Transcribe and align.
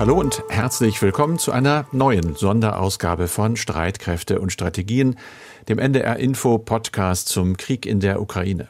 Hallo 0.00 0.18
und 0.18 0.42
herzlich 0.48 1.02
willkommen 1.02 1.38
zu 1.38 1.52
einer 1.52 1.84
neuen 1.92 2.34
Sonderausgabe 2.34 3.28
von 3.28 3.56
Streitkräfte 3.56 4.40
und 4.40 4.50
Strategien, 4.50 5.16
dem 5.68 5.78
NDR 5.78 6.16
Info 6.16 6.56
Podcast 6.56 7.28
zum 7.28 7.58
Krieg 7.58 7.84
in 7.84 8.00
der 8.00 8.22
Ukraine. 8.22 8.68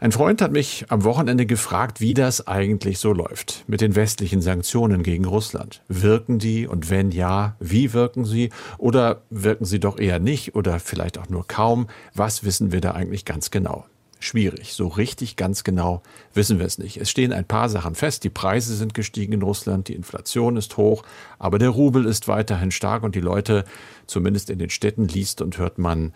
Ein 0.00 0.10
Freund 0.10 0.42
hat 0.42 0.50
mich 0.50 0.86
am 0.88 1.04
Wochenende 1.04 1.46
gefragt, 1.46 2.00
wie 2.00 2.14
das 2.14 2.48
eigentlich 2.48 2.98
so 2.98 3.12
läuft 3.12 3.62
mit 3.68 3.80
den 3.80 3.94
westlichen 3.94 4.42
Sanktionen 4.42 5.04
gegen 5.04 5.24
Russland. 5.24 5.82
Wirken 5.86 6.40
die 6.40 6.66
und 6.66 6.90
wenn 6.90 7.12
ja, 7.12 7.54
wie 7.60 7.92
wirken 7.92 8.24
sie 8.24 8.50
oder 8.76 9.22
wirken 9.30 9.66
sie 9.66 9.78
doch 9.78 10.00
eher 10.00 10.18
nicht 10.18 10.56
oder 10.56 10.80
vielleicht 10.80 11.16
auch 11.16 11.28
nur 11.28 11.46
kaum? 11.46 11.86
Was 12.12 12.42
wissen 12.42 12.72
wir 12.72 12.80
da 12.80 12.90
eigentlich 12.90 13.24
ganz 13.24 13.52
genau? 13.52 13.86
Schwierig. 14.24 14.74
So 14.74 14.88
richtig 14.88 15.36
ganz 15.36 15.64
genau 15.64 16.02
wissen 16.32 16.58
wir 16.58 16.66
es 16.66 16.78
nicht. 16.78 16.96
Es 16.96 17.10
stehen 17.10 17.32
ein 17.32 17.44
paar 17.44 17.68
Sachen 17.68 17.94
fest. 17.94 18.24
Die 18.24 18.30
Preise 18.30 18.74
sind 18.74 18.94
gestiegen 18.94 19.32
in 19.34 19.42
Russland, 19.42 19.88
die 19.88 19.94
Inflation 19.94 20.56
ist 20.56 20.76
hoch, 20.76 21.04
aber 21.38 21.58
der 21.58 21.70
Rubel 21.70 22.06
ist 22.06 22.28
weiterhin 22.28 22.70
stark 22.70 23.02
und 23.02 23.14
die 23.14 23.20
Leute, 23.20 23.64
zumindest 24.06 24.50
in 24.50 24.58
den 24.58 24.70
Städten, 24.70 25.06
liest 25.08 25.40
und 25.40 25.58
hört 25.58 25.78
man, 25.78 26.12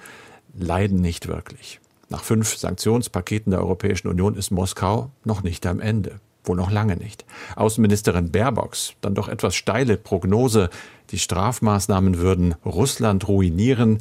leiden 0.54 1.00
nicht 1.00 1.28
wirklich. 1.28 1.80
Nach 2.08 2.22
fünf 2.22 2.56
Sanktionspaketen 2.56 3.50
der 3.50 3.60
Europäischen 3.60 4.08
Union 4.08 4.34
ist 4.34 4.50
Moskau 4.50 5.10
noch 5.24 5.42
nicht 5.42 5.66
am 5.66 5.80
Ende. 5.80 6.20
Wohl 6.44 6.56
noch 6.56 6.70
lange 6.70 6.96
nicht. 6.96 7.26
Außenministerin 7.56 8.30
Baerbocks 8.30 8.94
dann 9.02 9.14
doch 9.14 9.28
etwas 9.28 9.54
steile 9.54 9.98
Prognose, 9.98 10.70
die 11.10 11.18
Strafmaßnahmen 11.18 12.18
würden 12.18 12.54
Russland 12.64 13.28
ruinieren 13.28 13.98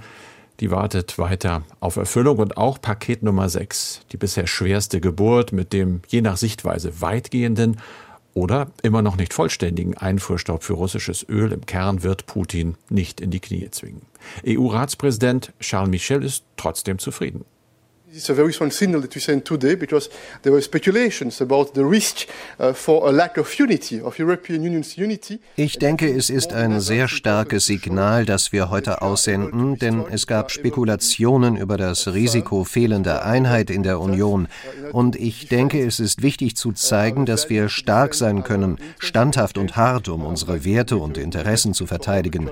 die 0.59 0.71
wartet 0.71 1.17
weiter 1.17 1.63
auf 1.79 1.97
Erfüllung 1.97 2.37
und 2.37 2.57
auch 2.57 2.81
Paket 2.81 3.23
Nummer 3.23 3.49
6, 3.49 4.01
die 4.11 4.17
bisher 4.17 4.47
schwerste 4.47 4.99
Geburt 4.99 5.51
mit 5.51 5.73
dem 5.73 6.01
je 6.07 6.21
nach 6.21 6.37
Sichtweise 6.37 7.01
weitgehenden 7.01 7.77
oder 8.33 8.67
immer 8.83 9.01
noch 9.01 9.17
nicht 9.17 9.33
vollständigen 9.33 9.97
Einfuhrstopp 9.97 10.63
für 10.63 10.73
russisches 10.73 11.27
Öl 11.27 11.51
im 11.51 11.65
Kern 11.65 12.03
wird 12.03 12.27
Putin 12.27 12.75
nicht 12.89 13.19
in 13.19 13.31
die 13.31 13.39
Knie 13.39 13.69
zwingen. 13.71 14.03
EU-Ratspräsident 14.47 15.53
Charles 15.59 15.89
Michel 15.89 16.23
ist 16.23 16.43
trotzdem 16.55 16.99
zufrieden. 16.99 17.45
It's 18.13 18.29
a 18.29 18.33
very 18.33 18.53
strong 18.53 18.71
signal 18.71 19.01
that 19.01 19.13
we 19.13 19.19
send 19.19 19.43
today 19.43 19.75
because 19.75 20.09
there 20.41 20.53
were 20.53 20.61
speculations 20.61 21.41
about 21.41 21.73
the 21.73 21.83
risk 21.83 22.25
uh, 22.57 22.71
for 22.71 23.09
a 23.09 23.11
lack 23.11 23.37
of 23.37 23.53
unity, 23.59 23.99
of 23.99 24.17
European 24.17 24.63
Union's 24.63 24.95
unity. 24.95 25.41
Ich 25.57 25.77
denke, 25.77 26.07
es 26.07 26.29
ist 26.29 26.53
ein 26.53 26.79
sehr 26.79 27.09
starkes 27.09 27.65
Signal, 27.65 28.25
das 28.25 28.53
wir 28.53 28.69
heute 28.69 29.01
aussenden, 29.01 29.77
denn 29.77 30.05
es 30.09 30.25
gab 30.25 30.51
Spekulationen 30.51 31.57
über 31.57 31.75
das 31.75 32.07
Risiko 32.07 32.63
fehlender 32.63 33.25
Einheit 33.25 33.69
in 33.69 33.83
der 33.83 33.99
Union. 33.99 34.47
Und 34.93 35.17
ich 35.17 35.49
denke, 35.49 35.85
es 35.85 35.99
ist 35.99 36.21
wichtig 36.21 36.55
zu 36.55 36.71
zeigen, 36.71 37.25
dass 37.25 37.49
wir 37.49 37.67
stark 37.67 38.13
sein 38.13 38.43
können, 38.43 38.77
standhaft 38.99 39.57
und 39.57 39.75
hart, 39.75 40.07
um 40.07 40.25
unsere 40.25 40.63
Werte 40.63 40.95
und 40.95 41.17
Interessen 41.17 41.73
zu 41.73 41.85
verteidigen. 41.85 42.51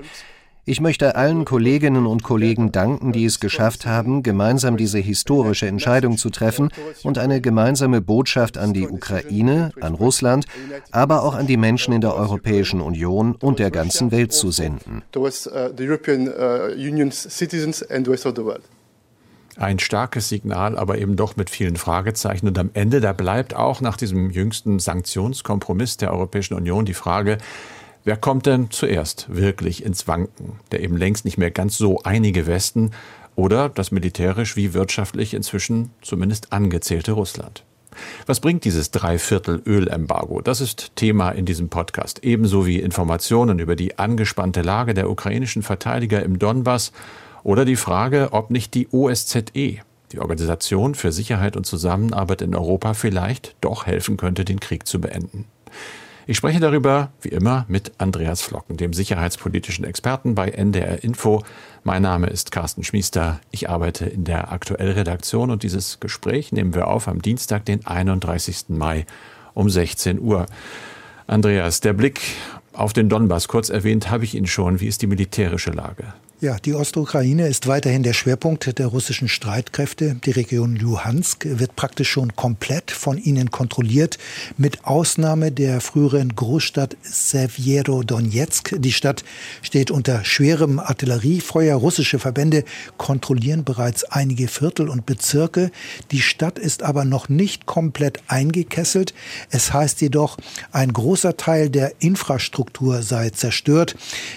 Ich 0.68 0.82
möchte 0.82 1.16
allen 1.16 1.46
Kolleginnen 1.46 2.08
und 2.08 2.24
Kollegen 2.24 2.72
danken, 2.72 3.12
die 3.12 3.26
es 3.26 3.40
geschafft 3.40 3.86
haben, 3.86 4.24
gemeinsam 4.24 4.78
diese 4.78 4.98
historische 4.98 5.68
Entscheidung 5.68 6.18
zu 6.18 6.32
treffen 6.32 6.72
und 7.04 7.20
eine 7.20 7.40
gemeinsame 7.40 8.02
Botschaft 8.02 8.58
an 8.58 8.74
die 8.74 8.88
Ukraine, 8.88 9.72
an 9.80 9.94
Russland, 9.94 10.48
aber 10.90 11.22
auch 11.22 11.36
an 11.36 11.46
die 11.46 11.58
Menschen 11.58 11.94
in 11.94 12.02
der 12.02 12.16
Europäischen 12.16 12.82
Union 12.82 13.36
und 13.36 13.60
der 13.60 13.70
ganzen 13.70 14.10
Welt 14.12 14.34
zu 14.34 14.50
senden. 14.50 15.04
Ein 19.58 19.80
starkes 19.80 20.30
Signal, 20.30 20.80
aber 20.80 20.98
eben 20.98 21.16
doch 21.16 21.38
mit 21.38 21.52
vielen 21.52 21.78
Fragezeichen. 21.78 22.48
Und 22.48 22.58
am 22.58 22.72
Ende, 22.74 23.02
da 23.02 23.14
bleibt 23.14 23.56
auch 23.56 23.82
nach 23.82 23.98
diesem 23.98 24.32
jüngsten 24.32 24.80
Sanktionskompromiss 24.80 25.98
der 25.98 26.12
Europäischen 26.12 26.56
Union 26.56 26.86
die 26.86 26.96
Frage, 26.96 27.38
Wer 28.06 28.18
kommt 28.18 28.46
denn 28.46 28.70
zuerst 28.70 29.26
wirklich 29.36 29.84
ins 29.84 30.08
Wanken? 30.08 30.60
Der 30.72 30.82
eben 30.82 30.96
längst 30.96 31.26
nicht 31.26 31.40
mehr 31.40 31.50
ganz 31.50 31.76
so 31.76 32.02
einige 32.04 32.46
Westen 32.46 32.92
oder 33.36 33.68
das 33.68 33.92
militärisch 33.92 34.56
wie 34.56 34.76
wirtschaftlich 34.76 35.34
inzwischen 35.34 35.90
zumindest 36.04 36.54
angezählte 36.54 37.14
Russland? 37.14 37.64
Was 38.28 38.42
bringt 38.42 38.64
dieses 38.64 38.92
Dreiviertel-Ölembargo? 38.92 40.42
Das 40.42 40.62
ist 40.62 40.92
Thema 40.96 41.32
in 41.32 41.46
diesem 41.46 41.70
Podcast. 41.70 42.24
Ebenso 42.24 42.68
wie 42.68 42.80
Informationen 42.80 43.58
über 43.58 43.76
die 43.76 43.98
angespannte 43.98 44.62
Lage 44.62 44.94
der 44.94 45.10
ukrainischen 45.10 45.64
Verteidiger 45.64 46.22
im 46.22 46.38
Donbass 46.38 46.92
oder 47.42 47.66
die 47.66 47.76
Frage, 47.76 48.34
ob 48.34 48.52
nicht 48.52 48.76
die 48.76 48.88
OSZE, 48.92 49.42
die 50.12 50.20
Organisation 50.20 50.94
für 50.94 51.12
Sicherheit 51.12 51.58
und 51.58 51.66
Zusammenarbeit 51.66 52.44
in 52.44 52.54
Europa, 52.54 52.94
vielleicht 52.94 53.56
doch 53.62 53.88
helfen 53.88 54.16
könnte, 54.16 54.46
den 54.46 54.60
Krieg 54.60 54.86
zu 54.86 55.02
beenden. 55.02 55.46
Ich 56.28 56.38
spreche 56.38 56.60
darüber, 56.60 57.12
wie 57.22 57.30
immer, 57.30 57.66
mit 57.68 57.92
Andreas 58.00 58.42
Flocken, 58.42 58.78
dem 58.78 58.94
sicherheitspolitischen 58.94 59.86
Experten 59.86 60.34
bei 60.34 60.50
NDR 60.50 61.04
Info. 61.04 61.44
Mein 61.84 62.02
Name 62.02 62.28
ist 62.28 62.52
Carsten 62.52 62.84
Schmiester. 62.84 63.40
Ich 63.52 63.70
arbeite 63.70 64.08
in 64.08 64.24
der 64.24 64.52
Aktuellredaktion 64.52 65.52
und 65.52 65.62
dieses 65.62 66.00
Gespräch 66.00 66.52
nehmen 66.52 66.74
wir 66.74 66.88
auf 66.88 67.08
am 67.08 67.22
Dienstag, 67.22 67.66
den 67.66 67.86
31. 67.86 68.70
Mai 68.70 69.06
um 69.54 69.70
16 69.70 70.20
Uhr. 70.20 70.48
Andreas, 71.28 71.80
der 71.82 71.94
Blick 71.94 72.22
auf 72.74 72.92
den 72.92 73.08
Donbass, 73.08 73.48
kurz 73.48 73.70
erwähnt 73.70 74.10
habe 74.10 74.24
ich 74.24 74.34
ihn 74.34 74.48
schon. 74.48 74.80
Wie 74.80 74.88
ist 74.88 75.04
die 75.04 75.08
militärische 75.08 75.72
Lage? 75.72 76.16
Ja, 76.46 76.58
die 76.64 76.76
Ostukraine 76.76 77.48
ist 77.48 77.66
weiterhin 77.66 78.04
der 78.04 78.14
Schwerpunkt 78.14 78.78
der 78.78 78.86
russischen 78.86 79.28
Streitkräfte. 79.28 80.14
Die 80.14 80.30
Region 80.30 80.76
Luhansk 80.76 81.44
wird 81.44 81.76
praktisch 81.76 82.12
schon 82.12 82.36
komplett 82.36 82.92
von 82.92 83.18
ihnen 83.18 83.50
kontrolliert, 83.50 84.20
mit 84.56 84.86
Ausnahme 84.86 85.52
der 85.52 85.82
früheren 85.82 86.36
Großstadt 86.36 86.98
Severo-Donetsk. 87.02 88.76
Die 88.78 88.92
Stadt 88.92 89.24
steht 89.64 89.90
unter 89.90 90.24
schwerem 90.24 90.78
Artilleriefeuer. 90.78 91.78
Russische 91.78 92.20
Verbände 92.20 92.64
kontrollieren 92.98 93.64
bereits 93.64 94.04
einige 94.04 94.48
Viertel 94.48 94.88
und 94.88 95.08
Bezirke. 95.08 95.72
Die 96.12 96.22
Stadt 96.22 96.60
ist 96.60 96.84
aber 96.84 97.06
noch 97.06 97.28
nicht 97.28 97.66
komplett 97.66 98.20
eingekesselt. 98.28 99.16
Es 99.50 99.74
heißt 99.74 100.00
jedoch, 100.00 100.38
ein 100.72 100.94
großer 100.94 101.38
Teil 101.38 101.72
der 101.72 101.94
Infrastruktur 101.98 103.02
sei 103.02 103.32
zerstört. 103.32 103.96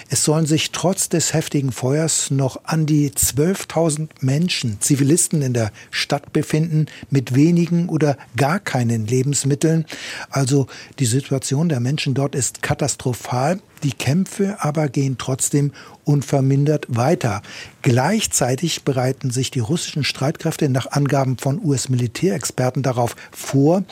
Es 0.09 0.23
sollen 0.23 0.47
sich 0.47 0.71
trotz 0.71 1.09
des 1.09 1.35
heftigen 1.35 1.71
Feuers 1.71 1.98
Feuers 1.99 2.31
noch 2.31 2.61
an 2.63 2.85
die 2.85 3.09
12.000 3.09 4.07
Menschen, 4.21 4.79
Zivilisten 4.79 5.41
in 5.41 5.53
der 5.53 5.73
Stadt 5.91 6.31
befinden, 6.31 6.85
mit 7.09 7.35
wenigen 7.35 7.89
oder 7.89 8.17
gar 8.37 8.61
keinen 8.61 9.05
Lebensmitteln. 9.05 9.83
Also 10.29 10.67
die 10.99 11.05
Situation 11.05 11.67
der 11.67 11.81
Menschen 11.81 12.13
dort 12.13 12.35
ist 12.35 12.61
katastrophal. 12.61 13.59
Die 13.83 13.93
Kämpfe 13.93 14.57
aber 14.59 14.89
gehen 14.89 15.17
trotzdem 15.17 15.71
unvermindert 16.03 16.85
weiter. 16.89 17.41
Gleichzeitig 17.81 18.83
bereiten 18.83 19.31
sich 19.31 19.51
die 19.51 19.59
russischen 19.59 20.03
Streitkräfte 20.03 20.67
nach 20.67 20.91
Angaben 20.91 21.37
von 21.37 21.63
US-Militärexperten 21.63 22.83
darauf 22.83 23.15
vor, 23.31 23.83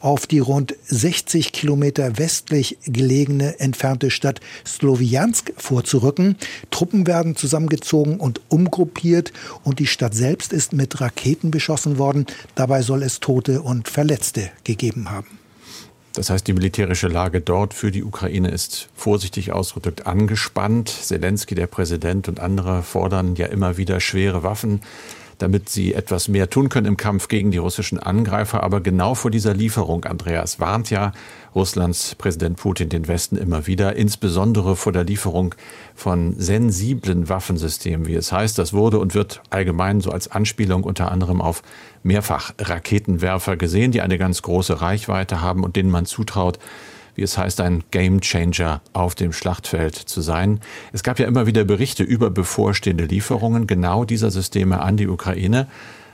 auf 0.00 0.26
die 0.26 0.38
rund 0.38 0.74
60 0.86 1.52
Kilometer 1.52 2.18
westlich 2.18 2.78
gelegene 2.84 3.58
entfernte 3.58 4.10
Stadt 4.10 4.40
Sloviansk 4.66 5.52
vorzurücken. 5.56 6.36
Truppen 6.70 7.06
werden 7.06 7.34
zusammengezogen 7.34 8.20
und 8.20 8.40
umgruppiert 8.48 9.32
und 9.64 9.78
die 9.78 9.86
Stadt 9.86 10.14
selbst 10.14 10.52
ist 10.52 10.72
mit 10.72 11.00
Raketen 11.00 11.50
beschossen 11.50 11.98
worden. 11.98 12.26
Dabei 12.54 12.82
soll 12.82 13.02
es 13.02 13.18
Tote 13.18 13.62
und 13.62 13.88
Verletzte 13.88 14.50
gegeben 14.64 15.10
haben. 15.10 15.41
Das 16.14 16.28
heißt, 16.28 16.46
die 16.46 16.52
militärische 16.52 17.08
Lage 17.08 17.40
dort 17.40 17.72
für 17.72 17.90
die 17.90 18.04
Ukraine 18.04 18.50
ist 18.50 18.88
vorsichtig 18.94 19.52
ausgedrückt 19.52 20.06
angespannt. 20.06 20.90
Zelensky, 20.90 21.54
der 21.54 21.66
Präsident 21.66 22.28
und 22.28 22.38
andere 22.38 22.82
fordern 22.82 23.34
ja 23.36 23.46
immer 23.46 23.78
wieder 23.78 23.98
schwere 24.00 24.42
Waffen 24.42 24.82
damit 25.42 25.68
sie 25.68 25.92
etwas 25.92 26.28
mehr 26.28 26.48
tun 26.48 26.68
können 26.68 26.86
im 26.86 26.96
Kampf 26.96 27.26
gegen 27.26 27.50
die 27.50 27.58
russischen 27.58 27.98
Angreifer. 27.98 28.62
Aber 28.62 28.80
genau 28.80 29.14
vor 29.14 29.30
dieser 29.30 29.54
Lieferung, 29.54 30.04
Andreas, 30.04 30.60
warnt 30.60 30.88
ja 30.88 31.12
Russlands 31.54 32.14
Präsident 32.14 32.56
Putin 32.56 32.88
den 32.88 33.08
Westen 33.08 33.36
immer 33.36 33.66
wieder, 33.66 33.96
insbesondere 33.96 34.76
vor 34.76 34.92
der 34.92 35.02
Lieferung 35.02 35.54
von 35.96 36.34
sensiblen 36.38 37.28
Waffensystemen, 37.28 38.06
wie 38.06 38.14
es 38.14 38.30
heißt. 38.30 38.56
Das 38.56 38.72
wurde 38.72 39.00
und 39.00 39.14
wird 39.14 39.42
allgemein 39.50 40.00
so 40.00 40.12
als 40.12 40.30
Anspielung 40.30 40.84
unter 40.84 41.10
anderem 41.10 41.40
auf 41.40 41.62
Mehrfach-Raketenwerfer 42.04 43.56
gesehen, 43.56 43.90
die 43.90 44.00
eine 44.00 44.18
ganz 44.18 44.42
große 44.42 44.80
Reichweite 44.80 45.40
haben 45.40 45.64
und 45.64 45.74
denen 45.74 45.90
man 45.90 46.06
zutraut, 46.06 46.60
wie 47.14 47.22
es 47.22 47.38
heißt, 47.38 47.60
ein 47.60 47.84
Gamechanger 47.90 48.80
auf 48.92 49.14
dem 49.14 49.32
Schlachtfeld 49.32 49.94
zu 49.94 50.20
sein. 50.20 50.60
Es 50.92 51.02
gab 51.02 51.18
ja 51.18 51.26
immer 51.26 51.46
wieder 51.46 51.64
Berichte 51.64 52.02
über 52.02 52.30
bevorstehende 52.30 53.04
Lieferungen 53.04 53.66
genau 53.66 54.04
dieser 54.04 54.30
Systeme 54.30 54.80
an 54.80 54.96
die 54.96 55.08
Ukraine. 55.08 55.66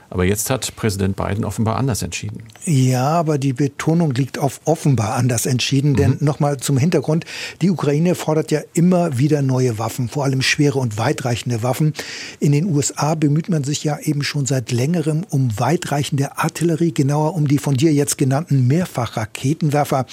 Aber 0.09 0.25
jetzt 0.25 0.49
hat 0.49 0.75
Präsident 0.75 1.15
Biden 1.15 1.45
offenbar 1.45 1.75
anders 1.75 2.01
entschieden. 2.01 2.43
Ja, 2.65 3.07
aber 3.07 3.37
die 3.37 3.53
Betonung 3.53 4.13
liegt 4.13 4.39
auf 4.39 4.61
offenbar 4.65 5.15
anders 5.15 5.45
entschieden. 5.45 5.95
Denn 5.95 6.11
mhm. 6.11 6.17
nochmal 6.21 6.57
zum 6.57 6.77
Hintergrund, 6.77 7.25
die 7.61 7.69
Ukraine 7.69 8.15
fordert 8.15 8.51
ja 8.51 8.61
immer 8.73 9.19
wieder 9.19 9.41
neue 9.41 9.77
Waffen, 9.77 10.09
vor 10.09 10.23
allem 10.23 10.41
schwere 10.41 10.79
und 10.79 10.97
weitreichende 10.97 11.61
Waffen. 11.61 11.93
In 12.39 12.51
den 12.51 12.65
USA 12.73 13.13
bemüht 13.15 13.49
man 13.49 13.63
sich 13.63 13.83
ja 13.83 13.99
eben 13.99 14.23
schon 14.23 14.45
seit 14.45 14.71
längerem 14.71 15.25
um 15.29 15.59
weitreichende 15.59 16.37
Artillerie, 16.37 16.93
genauer 16.93 17.35
um 17.35 17.47
die 17.47 17.59
von 17.59 17.75
dir 17.75 17.93
jetzt 17.93 18.17
genannten 18.17 18.67
Mehrfachraketenwerfer, 18.67 20.05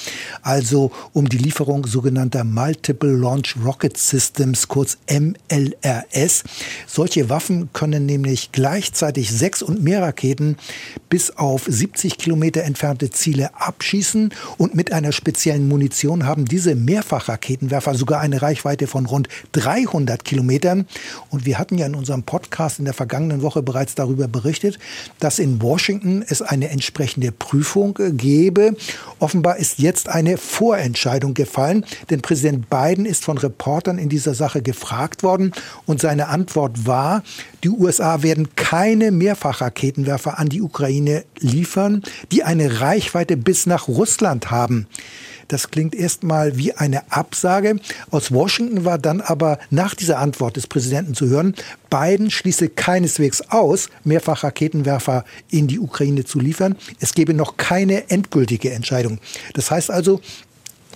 also 0.42 0.90
um 1.12 1.28
die 1.28 1.38
Lieferung 1.38 1.86
sogenannter 1.86 2.44
Multiple 2.44 3.12
Launch 3.12 3.56
Rocket 3.64 3.96
Systems, 3.96 4.68
kurz 4.68 4.98
MLRS. 5.10 6.44
Solche 6.86 7.30
Waffen 7.30 7.70
können 7.72 8.04
nämlich 8.04 8.52
gleichzeitig 8.52 9.30
sechs 9.30 9.62
und 9.62 9.85
mehr 9.86 10.02
Raketen 10.02 10.56
bis 11.08 11.30
auf 11.36 11.64
70 11.64 12.18
Kilometer 12.18 12.64
entfernte 12.64 13.10
Ziele 13.10 13.50
abschießen 13.54 14.34
und 14.58 14.74
mit 14.74 14.92
einer 14.92 15.12
speziellen 15.12 15.68
Munition 15.68 16.26
haben 16.26 16.44
diese 16.44 16.74
Mehrfachraketenwerfer 16.74 17.94
sogar 17.94 18.20
eine 18.20 18.42
Reichweite 18.42 18.88
von 18.88 19.06
rund 19.06 19.28
300 19.52 20.24
Kilometern. 20.24 20.86
Und 21.30 21.46
wir 21.46 21.60
hatten 21.60 21.78
ja 21.78 21.86
in 21.86 21.94
unserem 21.94 22.24
Podcast 22.24 22.80
in 22.80 22.84
der 22.84 22.94
vergangenen 22.94 23.42
Woche 23.42 23.62
bereits 23.62 23.94
darüber 23.94 24.26
berichtet, 24.26 24.80
dass 25.20 25.38
in 25.38 25.62
Washington 25.62 26.24
es 26.28 26.42
eine 26.42 26.70
entsprechende 26.70 27.30
Prüfung 27.30 27.96
gäbe. 28.16 28.76
Offenbar 29.20 29.58
ist 29.58 29.78
jetzt 29.78 30.08
eine 30.08 30.36
Vorentscheidung 30.36 31.34
gefallen, 31.34 31.86
denn 32.10 32.22
Präsident 32.22 32.68
Biden 32.68 33.06
ist 33.06 33.24
von 33.24 33.38
Reportern 33.38 33.98
in 33.98 34.08
dieser 34.08 34.34
Sache 34.34 34.62
gefragt 34.62 35.22
worden 35.22 35.52
und 35.86 36.00
seine 36.00 36.26
Antwort 36.26 36.86
war, 36.86 37.22
die 37.62 37.70
USA 37.70 38.22
werden 38.22 38.48
keine 38.56 39.10
Mehrfachraketenwerfer 39.76 40.38
an 40.38 40.48
die 40.48 40.62
Ukraine 40.62 41.24
liefern, 41.38 42.02
die 42.32 42.42
eine 42.42 42.80
Reichweite 42.80 43.36
bis 43.36 43.66
nach 43.66 43.88
Russland 43.88 44.50
haben. 44.50 44.86
Das 45.48 45.70
klingt 45.70 45.94
erstmal 45.94 46.56
wie 46.56 46.72
eine 46.72 47.12
Absage. 47.12 47.76
Aus 48.10 48.32
Washington 48.32 48.84
war 48.84 48.98
dann 48.98 49.20
aber 49.20 49.60
nach 49.70 49.94
dieser 49.94 50.18
Antwort 50.18 50.56
des 50.56 50.66
Präsidenten 50.66 51.14
zu 51.14 51.28
hören, 51.28 51.54
Biden 51.88 52.32
schließe 52.32 52.68
keineswegs 52.70 53.42
aus, 53.42 53.88
Mehrfachraketenwerfer 54.02 55.24
in 55.50 55.68
die 55.68 55.78
Ukraine 55.78 56.24
zu 56.24 56.40
liefern. 56.40 56.76
Es 56.98 57.14
gebe 57.14 57.32
noch 57.32 57.56
keine 57.58 58.10
endgültige 58.10 58.72
Entscheidung. 58.72 59.20
Das 59.54 59.70
heißt 59.70 59.90
also, 59.90 60.20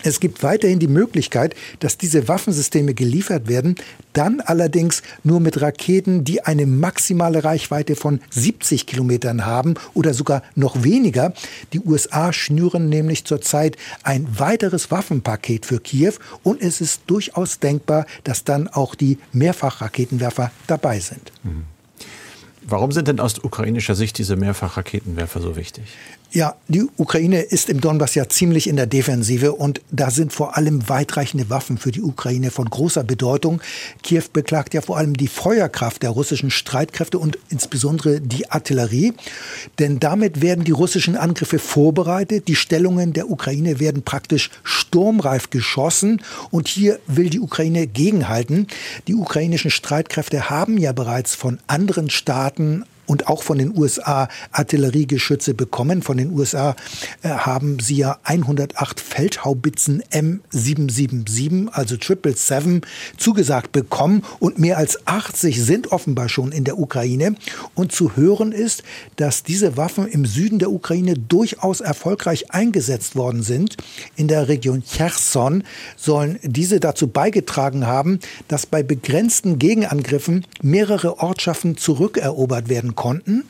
es 0.02 0.20
gibt 0.20 0.42
weiterhin 0.42 0.78
die 0.78 0.88
Möglichkeit, 0.88 1.54
dass 1.80 1.98
diese 1.98 2.28
Waffensysteme 2.28 2.94
geliefert 2.94 3.48
werden, 3.48 3.76
dann 4.12 4.40
allerdings 4.40 5.02
nur 5.24 5.40
mit 5.40 5.60
Raketen, 5.60 6.24
die 6.24 6.42
eine 6.42 6.66
maximale 6.66 7.44
Reichweite 7.44 7.96
von 7.96 8.20
70 8.30 8.86
Kilometern 8.86 9.46
haben 9.46 9.74
oder 9.94 10.14
sogar 10.14 10.42
noch 10.54 10.82
weniger. 10.82 11.32
Die 11.72 11.80
USA 11.80 12.32
schnüren 12.32 12.88
nämlich 12.88 13.24
zurzeit 13.24 13.76
ein 14.02 14.26
weiteres 14.38 14.90
Waffenpaket 14.90 15.66
für 15.66 15.80
Kiew 15.80 16.14
und 16.42 16.60
es 16.60 16.80
ist 16.80 17.02
durchaus 17.06 17.58
denkbar, 17.58 18.06
dass 18.24 18.44
dann 18.44 18.68
auch 18.68 18.94
die 18.94 19.18
Mehrfachraketenwerfer 19.32 20.50
dabei 20.66 21.00
sind. 21.00 21.32
Mhm. 21.42 21.64
Warum 22.62 22.92
sind 22.92 23.08
denn 23.08 23.20
aus 23.20 23.38
ukrainischer 23.42 23.94
Sicht 23.94 24.18
diese 24.18 24.36
Mehrfachraketenwerfer 24.36 25.40
so 25.40 25.56
wichtig? 25.56 25.84
Ja, 26.32 26.54
die 26.68 26.84
Ukraine 26.96 27.40
ist 27.40 27.68
im 27.68 27.80
Donbass 27.80 28.14
ja 28.14 28.28
ziemlich 28.28 28.68
in 28.68 28.76
der 28.76 28.86
Defensive 28.86 29.50
und 29.50 29.80
da 29.90 30.12
sind 30.12 30.32
vor 30.32 30.56
allem 30.56 30.88
weitreichende 30.88 31.50
Waffen 31.50 31.76
für 31.76 31.90
die 31.90 32.02
Ukraine 32.02 32.52
von 32.52 32.70
großer 32.70 33.02
Bedeutung. 33.02 33.60
Kiew 34.04 34.22
beklagt 34.32 34.72
ja 34.72 34.80
vor 34.80 34.96
allem 34.96 35.14
die 35.14 35.26
Feuerkraft 35.26 36.04
der 36.04 36.10
russischen 36.10 36.52
Streitkräfte 36.52 37.18
und 37.18 37.36
insbesondere 37.48 38.20
die 38.20 38.48
Artillerie, 38.48 39.12
denn 39.80 39.98
damit 39.98 40.40
werden 40.40 40.62
die 40.62 40.70
russischen 40.70 41.16
Angriffe 41.16 41.58
vorbereitet. 41.58 42.46
Die 42.46 42.54
Stellungen 42.54 43.12
der 43.12 43.28
Ukraine 43.28 43.80
werden 43.80 44.04
praktisch 44.04 44.50
sturmreif 44.62 45.50
geschossen 45.50 46.22
und 46.52 46.68
hier 46.68 47.00
will 47.08 47.28
die 47.28 47.40
Ukraine 47.40 47.88
gegenhalten. 47.88 48.68
Die 49.08 49.16
ukrainischen 49.16 49.72
Streitkräfte 49.72 50.48
haben 50.48 50.78
ja 50.78 50.92
bereits 50.92 51.34
von 51.34 51.58
anderen 51.66 52.08
Staaten 52.08 52.84
und 53.10 53.26
auch 53.26 53.42
von 53.42 53.58
den 53.58 53.76
USA 53.76 54.28
Artilleriegeschütze 54.52 55.52
bekommen. 55.54 56.00
Von 56.00 56.16
den 56.16 56.30
USA 56.30 56.76
äh, 57.22 57.30
haben 57.30 57.80
sie 57.80 57.96
ja 57.96 58.20
108 58.22 59.00
Feldhaubitzen 59.00 60.04
M777, 60.12 61.70
also 61.72 61.96
777, 61.96 62.88
zugesagt 63.16 63.72
bekommen 63.72 64.22
und 64.38 64.60
mehr 64.60 64.78
als 64.78 65.08
80 65.08 65.60
sind 65.60 65.90
offenbar 65.90 66.28
schon 66.28 66.52
in 66.52 66.62
der 66.62 66.78
Ukraine. 66.78 67.34
Und 67.74 67.90
zu 67.90 68.14
hören 68.14 68.52
ist, 68.52 68.84
dass 69.16 69.42
diese 69.42 69.76
Waffen 69.76 70.06
im 70.06 70.24
Süden 70.24 70.60
der 70.60 70.70
Ukraine 70.70 71.14
durchaus 71.14 71.80
erfolgreich 71.80 72.52
eingesetzt 72.52 73.16
worden 73.16 73.42
sind. 73.42 73.76
In 74.14 74.28
der 74.28 74.46
Region 74.46 74.84
Cherson 74.84 75.64
sollen 75.96 76.38
diese 76.44 76.78
dazu 76.78 77.08
beigetragen 77.08 77.88
haben, 77.88 78.20
dass 78.46 78.66
bei 78.66 78.84
begrenzten 78.84 79.58
Gegenangriffen 79.58 80.46
mehrere 80.62 81.18
Ortschaften 81.18 81.76
zurückerobert 81.76 82.68
werden 82.68 82.94
konnten. 83.00 83.44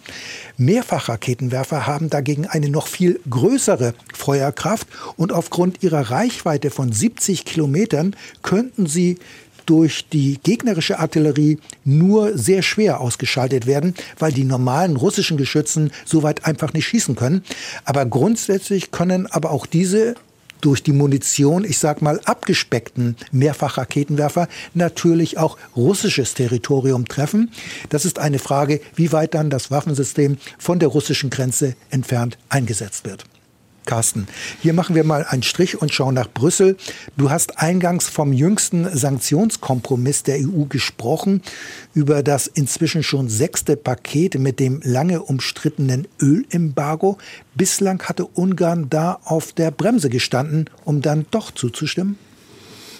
Mehrfachraketenwerfer 0.58 1.85
haben 1.85 2.08
dagegen 2.08 2.47
eine 2.47 2.69
noch 2.69 2.87
viel 2.87 3.19
größere 3.29 3.94
Feuerkraft 4.14 4.87
und 5.17 5.32
aufgrund 5.32 5.82
ihrer 5.82 6.12
Reichweite 6.12 6.70
von 6.70 6.93
70 6.93 7.44
Kilometern 7.44 8.14
könnten 8.43 8.87
sie 8.87 9.19
durch 9.67 10.08
die 10.08 10.38
gegnerische 10.44 11.00
Artillerie 11.00 11.58
nur 11.85 12.38
sehr 12.38 12.62
schwer 12.62 13.00
ausgeschaltet 13.00 13.67
werden, 13.67 13.97
weil 14.20 14.31
die 14.31 14.44
normalen 14.44 14.94
russischen 14.94 15.37
Geschützen 15.37 15.91
so 16.05 16.23
weit 16.23 16.44
einfach 16.44 16.73
nicht 16.73 16.87
schießen 16.87 17.17
können. 17.17 17.43
Aber 17.85 18.06
grundsätzlich 18.06 18.93
können 18.93 19.26
aber 19.26 19.50
auch 19.50 19.67
diese 19.67 20.14
durch 20.60 20.82
die 20.82 20.92
Munition, 20.92 21.64
ich 21.64 21.78
sag 21.78 22.02
mal, 22.02 22.20
abgespeckten 22.24 23.16
Mehrfachraketenwerfer 23.32 24.48
natürlich 24.74 25.38
auch 25.38 25.56
russisches 25.76 26.34
Territorium 26.34 27.06
treffen. 27.06 27.50
Das 27.88 28.04
ist 28.04 28.18
eine 28.18 28.38
Frage, 28.38 28.80
wie 28.94 29.12
weit 29.12 29.34
dann 29.34 29.50
das 29.50 29.70
Waffensystem 29.70 30.38
von 30.58 30.78
der 30.78 30.88
russischen 30.88 31.30
Grenze 31.30 31.74
entfernt 31.90 32.38
eingesetzt 32.48 33.04
wird. 33.04 33.24
Carsten, 33.86 34.28
hier 34.60 34.72
machen 34.72 34.94
wir 34.94 35.04
mal 35.04 35.24
einen 35.28 35.42
Strich 35.42 35.80
und 35.80 35.92
schauen 35.92 36.14
nach 36.14 36.28
Brüssel. 36.28 36.76
Du 37.16 37.30
hast 37.30 37.58
eingangs 37.58 38.08
vom 38.08 38.32
jüngsten 38.32 38.88
Sanktionskompromiss 38.96 40.22
der 40.22 40.38
EU 40.40 40.64
gesprochen, 40.68 41.42
über 41.94 42.22
das 42.22 42.46
inzwischen 42.46 43.02
schon 43.02 43.28
sechste 43.28 43.76
Paket 43.76 44.38
mit 44.38 44.60
dem 44.60 44.80
lange 44.84 45.22
umstrittenen 45.22 46.06
Ölembargo. 46.20 47.18
Bislang 47.54 48.02
hatte 48.02 48.26
Ungarn 48.26 48.88
da 48.90 49.18
auf 49.24 49.52
der 49.52 49.70
Bremse 49.70 50.10
gestanden, 50.10 50.70
um 50.84 51.02
dann 51.02 51.26
doch 51.30 51.50
zuzustimmen? 51.50 52.18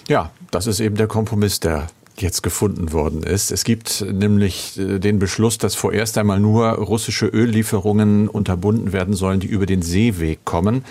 Ja, 0.07 0.31
das 0.51 0.67
ist 0.67 0.79
eben 0.79 0.95
der 0.95 1.07
Kompromiss, 1.07 1.59
der 1.59 1.87
jetzt 2.17 2.43
gefunden 2.43 2.93
worden 2.93 3.23
ist. 3.23 3.51
Es 3.51 3.63
gibt 3.63 4.05
nämlich 4.11 4.77
äh, 4.77 4.99
den 4.99 5.19
Beschluss, 5.19 5.57
dass 5.57 5.75
vorerst 5.75 6.17
einmal 6.17 6.39
nur 6.39 6.67
russische 6.69 7.27
Öllieferungen 7.27 8.27
unterbunden 8.27 8.93
werden 8.93 9.13
sollen, 9.13 9.39
die 9.39 9.47
über 9.47 9.65
den 9.65 9.81
Seeweg 9.81 10.45
kommen. 10.45 10.83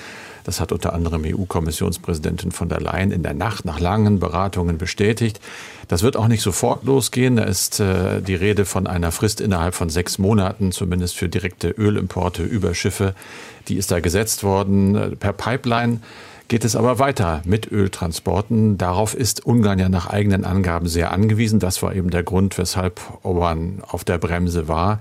Das 0.45 0.61
hat 0.61 0.73
unter 0.73 0.95
anderem 0.95 1.23
EU-Kommissionspräsidentin 1.25 2.51
von 2.51 2.69
der 2.69 2.81
Leyen 2.81 3.13
in 3.13 3.23
der 3.23 3.35
Nacht 3.35 3.65
nach 3.65 3.79
langen 3.79 4.19
Beratungen 4.19 4.79
bestätigt. 4.79 5.41
Das 5.89 6.03
wird 6.03 6.17
auch 6.17 6.29
nicht 6.29 6.43
sofort 6.43 6.85
losgehen. 6.85 7.37
Da 7.37 7.45
ist 7.45 7.81
äh, 7.81 8.21
die 8.23 8.35
Rede 8.35 8.65
von 8.65 8.87
einer 8.87 9.13
Frist 9.13 9.41
innerhalb 9.41 9.75
von 9.75 9.91
sechs 9.91 10.19
Monaten, 10.19 10.73
zumindest 10.73 11.17
für 11.17 11.29
direkte 11.29 11.69
Ölimporte 11.69 12.43
über 12.43 12.75
Schiffe. 12.75 13.15
Die 13.69 13.77
ist 13.77 13.91
da 13.91 14.01
gesetzt 14.01 14.43
worden 14.43 14.95
äh, 14.95 15.11
per 15.17 15.33
Pipeline 15.33 16.01
geht 16.51 16.65
es 16.65 16.75
aber 16.75 16.99
weiter 16.99 17.43
mit 17.45 17.71
Öltransporten. 17.71 18.77
Darauf 18.77 19.15
ist 19.15 19.47
Ungarn 19.47 19.79
ja 19.79 19.89
nach 19.89 20.09
eigenen 20.09 20.45
Angaben 20.45 20.89
sehr 20.89 21.13
angewiesen. 21.13 21.61
Das 21.61 21.81
war 21.81 21.95
eben 21.95 22.11
der 22.11 22.25
Grund, 22.25 22.59
weshalb 22.59 23.01
Orban 23.23 23.83
auf 23.87 24.03
der 24.03 24.19
Bremse 24.19 24.67
war. 24.67 24.99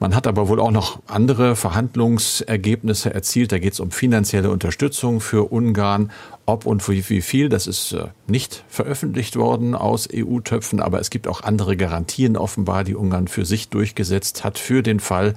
Man 0.00 0.14
hat 0.14 0.26
aber 0.26 0.48
wohl 0.48 0.60
auch 0.60 0.70
noch 0.70 1.00
andere 1.06 1.56
Verhandlungsergebnisse 1.56 3.14
erzielt. 3.14 3.52
Da 3.52 3.58
geht 3.58 3.72
es 3.72 3.80
um 3.80 3.90
finanzielle 3.90 4.50
Unterstützung 4.50 5.22
für 5.22 5.50
Ungarn. 5.50 6.10
Ob 6.44 6.66
und 6.66 6.86
wie 6.86 7.22
viel, 7.22 7.48
das 7.48 7.66
ist 7.66 7.92
äh, 7.92 8.08
nicht 8.26 8.62
veröffentlicht 8.68 9.36
worden 9.36 9.74
aus 9.74 10.08
EU-Töpfen, 10.12 10.80
aber 10.80 11.00
es 11.00 11.08
gibt 11.08 11.26
auch 11.26 11.42
andere 11.42 11.78
Garantien 11.78 12.36
offenbar, 12.36 12.84
die 12.84 12.96
Ungarn 12.96 13.28
für 13.28 13.46
sich 13.46 13.70
durchgesetzt 13.70 14.44
hat, 14.44 14.58
für 14.58 14.82
den 14.82 15.00
Fall, 15.00 15.36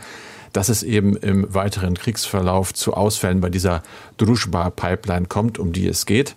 dass 0.55 0.69
es 0.69 0.83
eben 0.83 1.17
im 1.17 1.53
weiteren 1.53 1.95
Kriegsverlauf 1.95 2.73
zu 2.73 2.93
Ausfällen 2.93 3.41
bei 3.41 3.49
dieser 3.49 3.83
Druschba-Pipeline 4.17 5.25
kommt, 5.25 5.59
um 5.59 5.73
die 5.73 5.87
es 5.87 6.05
geht. 6.05 6.35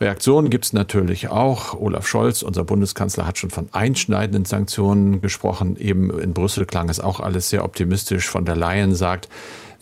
Reaktionen 0.00 0.48
gibt 0.48 0.66
es 0.66 0.72
natürlich 0.72 1.28
auch. 1.28 1.74
Olaf 1.74 2.06
Scholz, 2.06 2.42
unser 2.42 2.62
Bundeskanzler, 2.62 3.26
hat 3.26 3.36
schon 3.36 3.50
von 3.50 3.68
einschneidenden 3.72 4.44
Sanktionen 4.44 5.20
gesprochen. 5.20 5.76
Eben 5.76 6.16
in 6.20 6.34
Brüssel 6.34 6.66
klang 6.66 6.88
es 6.88 7.00
auch 7.00 7.18
alles 7.18 7.50
sehr 7.50 7.64
optimistisch. 7.64 8.28
Von 8.28 8.44
der 8.44 8.54
Leyen 8.54 8.94
sagt, 8.94 9.28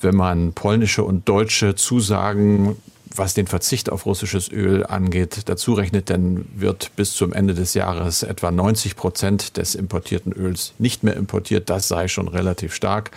wenn 0.01 0.17
man 0.17 0.55
polnische 0.55 1.05
und 1.05 1.29
deutsche 1.29 1.75
Zusagen 1.75 2.77
was 3.15 3.33
den 3.33 3.47
Verzicht 3.47 3.91
auf 3.91 4.05
russisches 4.05 4.51
Öl 4.51 4.85
angeht, 4.85 5.43
dazu 5.47 5.73
rechnet, 5.73 6.11
dann 6.11 6.45
wird 6.55 6.91
bis 6.97 7.15
zum 7.15 7.33
Ende 7.33 7.55
des 7.55 7.73
Jahres 7.73 8.23
etwa 8.23 8.51
90 8.51 8.95
Prozent 8.95 9.57
des 9.57 9.75
importierten 9.75 10.33
Öls 10.33 10.75
nicht 10.79 11.03
mehr 11.03 11.17
importiert. 11.17 11.71
Das 11.71 11.89
sei 11.89 12.09
schon 12.09 12.29
relativ 12.29 12.75
stark. 12.75 13.13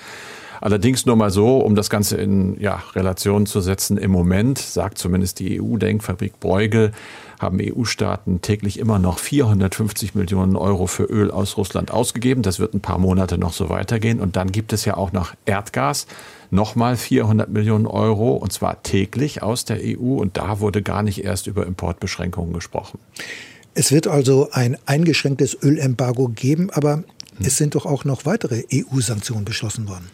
Allerdings 0.61 1.05
nur 1.05 1.15
mal 1.15 1.31
so, 1.31 1.59
um 1.59 1.75
das 1.75 1.89
Ganze 1.89 2.17
in 2.17 2.59
ja, 2.59 2.83
Relation 2.93 3.45
zu 3.45 3.61
setzen. 3.61 3.97
Im 3.97 4.11
Moment, 4.11 4.57
sagt 4.57 4.97
zumindest 4.97 5.39
die 5.39 5.61
EU-Denkfabrik 5.61 6.39
Bruegel, 6.39 6.91
haben 7.39 7.59
EU-Staaten 7.61 8.41
täglich 8.41 8.77
immer 8.77 8.99
noch 8.99 9.19
450 9.19 10.13
Millionen 10.15 10.57
Euro 10.57 10.87
für 10.87 11.03
Öl 11.03 11.31
aus 11.31 11.55
Russland 11.55 11.91
ausgegeben. 11.91 12.41
Das 12.41 12.59
wird 12.59 12.73
ein 12.73 12.81
paar 12.81 12.97
Monate 12.97 13.37
noch 13.37 13.53
so 13.53 13.69
weitergehen. 13.69 14.19
Und 14.19 14.35
dann 14.35 14.51
gibt 14.51 14.73
es 14.73 14.83
ja 14.83 14.97
auch 14.97 15.13
noch 15.13 15.33
Erdgas. 15.45 16.05
Nochmal 16.51 16.97
400 16.97 17.49
Millionen 17.49 17.85
Euro 17.85 18.33
und 18.33 18.51
zwar 18.51 18.83
täglich 18.83 19.41
aus 19.41 19.63
der 19.63 19.79
EU. 19.81 20.17
Und 20.17 20.35
da 20.35 20.59
wurde 20.59 20.81
gar 20.81 21.03
nicht 21.03 21.23
erst 21.23 21.47
über 21.47 21.65
Importbeschränkungen 21.65 22.53
gesprochen. 22.53 22.99
Es 23.73 23.93
wird 23.93 24.07
also 24.07 24.49
ein 24.51 24.77
eingeschränktes 24.85 25.57
Ölembargo 25.61 26.27
geben, 26.27 26.69
aber 26.71 26.95
hm. 26.95 27.05
es 27.45 27.55
sind 27.55 27.75
doch 27.75 27.85
auch 27.85 28.03
noch 28.03 28.25
weitere 28.25 28.63
EU-Sanktionen 28.73 29.45
beschlossen 29.45 29.87
worden. 29.87 30.09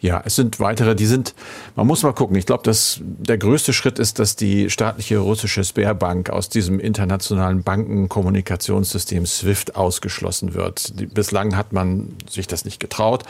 Ja, 0.00 0.22
es 0.24 0.34
sind 0.34 0.60
weitere, 0.60 0.96
die 0.96 1.04
sind, 1.04 1.34
man 1.76 1.86
muss 1.86 2.02
mal 2.02 2.14
gucken. 2.14 2.34
Ich 2.36 2.46
glaube, 2.46 2.62
dass 2.62 3.00
der 3.02 3.36
größte 3.36 3.74
Schritt 3.74 3.98
ist, 3.98 4.18
dass 4.18 4.34
die 4.34 4.70
staatliche 4.70 5.18
russische 5.18 5.62
Sperrbank 5.62 6.30
aus 6.30 6.48
diesem 6.48 6.80
internationalen 6.80 7.62
Bankenkommunikationssystem 7.62 9.26
SWIFT 9.26 9.76
ausgeschlossen 9.76 10.54
wird. 10.54 10.94
Bislang 11.12 11.54
hat 11.54 11.74
man 11.74 12.16
sich 12.28 12.46
das 12.46 12.64
nicht 12.64 12.80
getraut. 12.80 13.24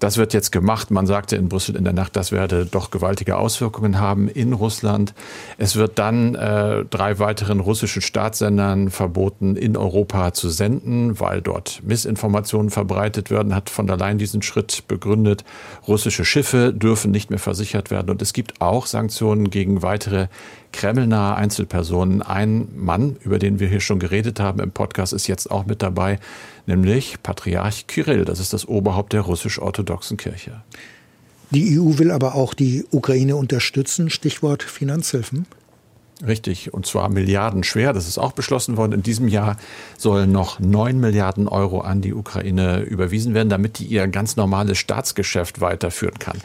Das 0.00 0.16
wird 0.16 0.32
jetzt 0.32 0.50
gemacht. 0.50 0.90
Man 0.90 1.06
sagte 1.06 1.36
in 1.36 1.50
Brüssel 1.50 1.76
in 1.76 1.84
der 1.84 1.92
Nacht, 1.92 2.16
das 2.16 2.32
werde 2.32 2.64
doch 2.64 2.90
gewaltige 2.90 3.36
Auswirkungen 3.36 4.00
haben 4.00 4.28
in 4.28 4.54
Russland. 4.54 5.12
Es 5.58 5.76
wird 5.76 5.98
dann 5.98 6.34
äh, 6.34 6.86
drei 6.86 7.18
weiteren 7.18 7.60
russischen 7.60 8.00
Staatssendern 8.00 8.90
verboten, 8.90 9.56
in 9.56 9.76
Europa 9.76 10.32
zu 10.32 10.48
senden, 10.48 11.20
weil 11.20 11.42
dort 11.42 11.82
Missinformationen 11.84 12.70
verbreitet 12.70 13.30
werden, 13.30 13.54
hat 13.54 13.68
von 13.68 13.86
der 13.86 13.98
Leyen 13.98 14.16
diesen 14.16 14.40
Schritt 14.40 14.84
begründet. 14.88 15.44
Russische 15.86 16.24
Schiffe 16.24 16.72
dürfen 16.72 17.10
nicht 17.10 17.28
mehr 17.28 17.38
versichert 17.38 17.90
werden. 17.90 18.08
Und 18.08 18.22
es 18.22 18.32
gibt 18.32 18.62
auch 18.62 18.86
Sanktionen 18.86 19.50
gegen 19.50 19.82
weitere 19.82 20.28
kremlnahe 20.72 21.36
Einzelpersonen. 21.36 22.22
Ein 22.22 22.68
Mann, 22.74 23.16
über 23.22 23.38
den 23.38 23.60
wir 23.60 23.68
hier 23.68 23.80
schon 23.80 23.98
geredet 23.98 24.40
haben 24.40 24.60
im 24.60 24.70
Podcast, 24.70 25.12
ist 25.12 25.26
jetzt 25.26 25.50
auch 25.50 25.66
mit 25.66 25.82
dabei, 25.82 26.18
nämlich 26.70 27.22
Patriarch 27.22 27.86
Kyrill. 27.86 28.24
Das 28.24 28.40
ist 28.40 28.52
das 28.52 28.66
Oberhaupt 28.66 29.12
der 29.12 29.22
russisch-orthodoxen 29.22 30.16
Kirche. 30.16 30.62
Die 31.50 31.78
EU 31.78 31.98
will 31.98 32.12
aber 32.12 32.36
auch 32.36 32.54
die 32.54 32.86
Ukraine 32.92 33.36
unterstützen. 33.36 34.08
Stichwort 34.08 34.62
Finanzhilfen. 34.62 35.46
Richtig, 36.24 36.72
und 36.72 36.86
zwar 36.86 37.08
Milliarden 37.08 37.64
schwer. 37.64 37.92
Das 37.92 38.06
ist 38.06 38.18
auch 38.18 38.32
beschlossen 38.32 38.76
worden. 38.76 38.92
In 38.92 39.02
diesem 39.02 39.26
Jahr 39.26 39.56
sollen 39.96 40.30
noch 40.30 40.60
neun 40.60 41.00
Milliarden 41.00 41.48
Euro 41.48 41.80
an 41.80 42.02
die 42.02 42.14
Ukraine 42.14 42.80
überwiesen 42.80 43.34
werden, 43.34 43.48
damit 43.48 43.78
die 43.78 43.86
ihr 43.86 44.06
ganz 44.06 44.36
normales 44.36 44.78
Staatsgeschäft 44.78 45.60
weiterführen 45.60 46.18
kann. 46.18 46.38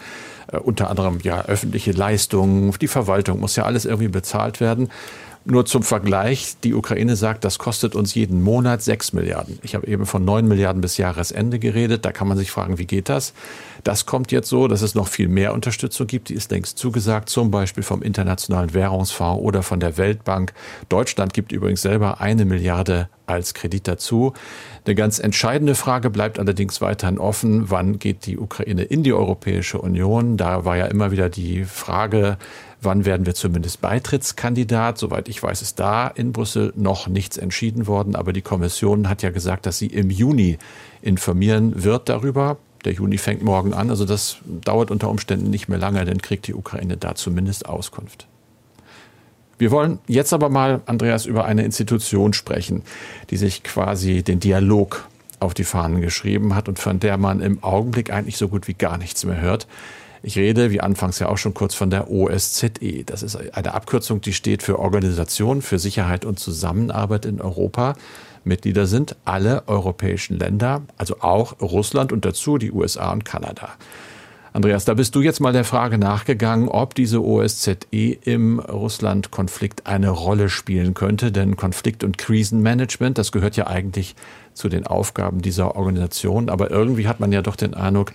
Äh, 0.52 0.58
unter 0.58 0.90
anderem 0.90 1.20
ja 1.24 1.44
öffentliche 1.44 1.92
Leistungen, 1.92 2.74
die 2.82 2.88
Verwaltung 2.88 3.42
muss 3.42 3.56
ja 3.58 3.66
alles 3.66 3.86
irgendwie 3.86 4.08
bezahlt 4.08 4.60
werden. 4.60 4.90
Nur 5.48 5.68
zum 5.68 5.84
Vergleich, 5.84 6.56
die 6.64 6.74
Ukraine 6.74 7.16
sagt, 7.16 7.44
das 7.44 7.60
kostet 7.60 7.94
uns 7.94 8.16
jeden 8.16 8.42
Monat 8.42 8.82
sechs 8.82 9.14
Milliarden. 9.14 9.60
Ich 9.62 9.76
habe 9.76 9.86
eben 9.86 10.08
von 10.08 10.26
neun 10.26 10.48
Milliarden 10.48 10.82
bis 10.82 10.98
Jahresende 10.98 11.60
geredet. 11.60 12.04
Da 12.04 12.12
kann 12.12 12.28
man 12.28 12.36
sich 12.36 12.50
fragen, 12.50 12.80
wie 12.80 12.88
geht 12.88 13.10
das? 13.10 13.34
Das 13.84 14.08
kommt 14.08 14.32
jetzt 14.32 14.50
so, 14.50 14.68
dass 14.68 14.82
es 14.82 14.96
noch 14.96 15.08
viel 15.08 15.28
mehr 15.28 15.54
Unterstützung 15.54 16.08
gibt. 16.08 16.30
Die 16.30 16.34
ist 16.34 16.50
längst 16.50 16.80
zugesagt, 16.80 17.30
zum 17.30 17.52
Beispiel 17.52 17.84
vom 17.84 18.02
Internationalen 18.02 18.74
Währungsfonds 18.74 19.40
oder 19.44 19.62
von 19.62 19.80
der 19.80 19.98
Weltbank. 19.98 20.52
Deutschland 20.90 21.36
gibt 21.36 21.52
übrigens 21.52 21.84
selber 21.84 22.22
eine 22.22 22.46
Milliarde 22.46 23.08
als 23.28 23.54
Kredit 23.54 23.88
dazu. 23.88 24.34
Eine 24.84 24.96
ganz 24.96 25.20
entscheidende 25.20 25.76
Frage 25.76 26.10
bleibt 26.10 26.40
allerdings 26.40 26.82
weiterhin 26.82 27.20
offen. 27.20 27.70
Wann 27.70 28.00
geht 28.00 28.26
die 28.26 28.40
Ukraine 28.40 28.82
in 28.82 29.04
die 29.04 29.14
Europäische 29.14 29.80
Union? 29.80 30.38
Da 30.38 30.66
war 30.66 30.76
ja 30.76 30.86
immer 30.88 31.12
wieder 31.12 31.30
die 31.30 31.66
Frage, 31.66 32.38
Wann 32.86 33.04
werden 33.04 33.26
wir 33.26 33.34
zumindest 33.34 33.82
Beitrittskandidat? 33.82 35.00
Soweit 35.00 35.28
ich 35.28 35.42
weiß, 35.42 35.64
ist 35.64 35.80
da 35.80 36.08
in 36.08 36.32
Brüssel 36.32 36.72
noch 36.76 37.08
nichts 37.08 37.36
entschieden 37.36 37.88
worden. 37.88 38.16
Aber 38.16 38.32
die 38.32 38.44
Kommission 38.44 39.10
hat 39.10 39.24
ja 39.24 39.32
gesagt, 39.32 39.66
dass 39.66 39.80
sie 39.80 39.88
im 39.88 40.12
Juni 40.12 40.60
informieren 41.02 41.84
wird 41.84 42.08
darüber. 42.10 42.58
Der 42.86 42.94
Juni 42.94 43.18
fängt 43.18 43.42
morgen 43.44 43.74
an. 43.74 43.90
Also 43.90 44.06
das 44.06 44.38
dauert 44.46 44.92
unter 44.92 45.10
Umständen 45.10 45.50
nicht 45.50 45.68
mehr 45.68 45.80
lange, 45.80 46.06
dann 46.06 46.22
kriegt 46.22 46.46
die 46.46 46.54
Ukraine 46.54 46.96
da 46.96 47.16
zumindest 47.16 47.66
Auskunft. 47.68 48.28
Wir 49.58 49.72
wollen 49.72 50.00
jetzt 50.08 50.34
aber 50.34 50.50
mal, 50.50 50.82
Andreas, 50.86 51.26
über 51.26 51.46
eine 51.46 51.64
Institution 51.64 52.34
sprechen, 52.34 52.84
die 53.32 53.38
sich 53.38 53.64
quasi 53.64 54.22
den 54.22 54.40
Dialog 54.40 55.08
auf 55.40 55.54
die 55.54 55.64
Fahnen 55.64 56.02
geschrieben 56.02 56.56
hat 56.56 56.68
und 56.68 56.78
von 56.78 57.00
der 57.00 57.18
man 57.18 57.42
im 57.42 57.64
Augenblick 57.64 58.12
eigentlich 58.12 58.38
so 58.38 58.48
gut 58.48 58.68
wie 58.68 58.74
gar 58.74 58.98
nichts 58.98 59.26
mehr 59.26 59.42
hört. 59.42 59.66
Ich 60.26 60.40
rede, 60.40 60.72
wie 60.72 60.82
anfangs 60.82 61.20
ja 61.20 61.30
auch 61.30 61.38
schon 61.38 61.54
kurz, 61.54 61.76
von 61.76 61.92
der 61.92 62.10
OSZE. 62.10 63.04
Das 63.06 63.22
ist 63.22 63.36
eine 63.36 63.76
Abkürzung, 63.76 64.22
die 64.22 64.34
steht 64.34 64.64
für 64.64 64.80
Organisation 64.80 65.62
für 65.62 65.78
Sicherheit 65.78 66.26
und 66.26 66.40
Zusammenarbeit 66.40 67.28
in 67.28 67.40
Europa. 67.40 67.94
Mitglieder 68.44 68.88
sind 68.88 69.16
alle 69.24 69.68
europäischen 69.68 70.40
Länder, 70.40 70.82
also 70.98 71.18
auch 71.20 71.62
Russland 71.62 72.12
und 72.12 72.26
dazu 72.26 72.58
die 72.58 72.72
USA 72.72 73.12
und 73.12 73.24
Kanada. 73.24 73.70
Andreas, 74.52 74.86
da 74.86 74.96
bist 74.96 75.14
du 75.14 75.22
jetzt 75.22 75.42
mal 75.42 75.54
der 75.54 75.64
Frage 75.64 76.00
nachgegangen, 76.00 76.70
ob 76.70 76.96
diese 76.96 77.24
OSZE 77.24 77.76
im 78.24 78.60
Russland-Konflikt 78.60 79.86
eine 79.86 80.10
Rolle 80.10 80.50
spielen 80.50 80.96
könnte. 80.96 81.32
Denn 81.32 81.56
Konflikt- 81.56 82.04
und 82.04 82.18
Krisenmanagement, 82.18 83.20
das 83.20 83.32
gehört 83.32 83.58
ja 83.58 83.68
eigentlich 83.68 84.16
zu 84.54 84.70
den 84.70 84.88
Aufgaben 84.88 85.44
dieser 85.44 85.76
Organisation. 85.76 86.50
Aber 86.50 86.72
irgendwie 86.72 87.08
hat 87.08 87.20
man 87.20 87.32
ja 87.32 87.44
doch 87.44 87.58
den 87.58 87.76
Eindruck, 87.76 88.14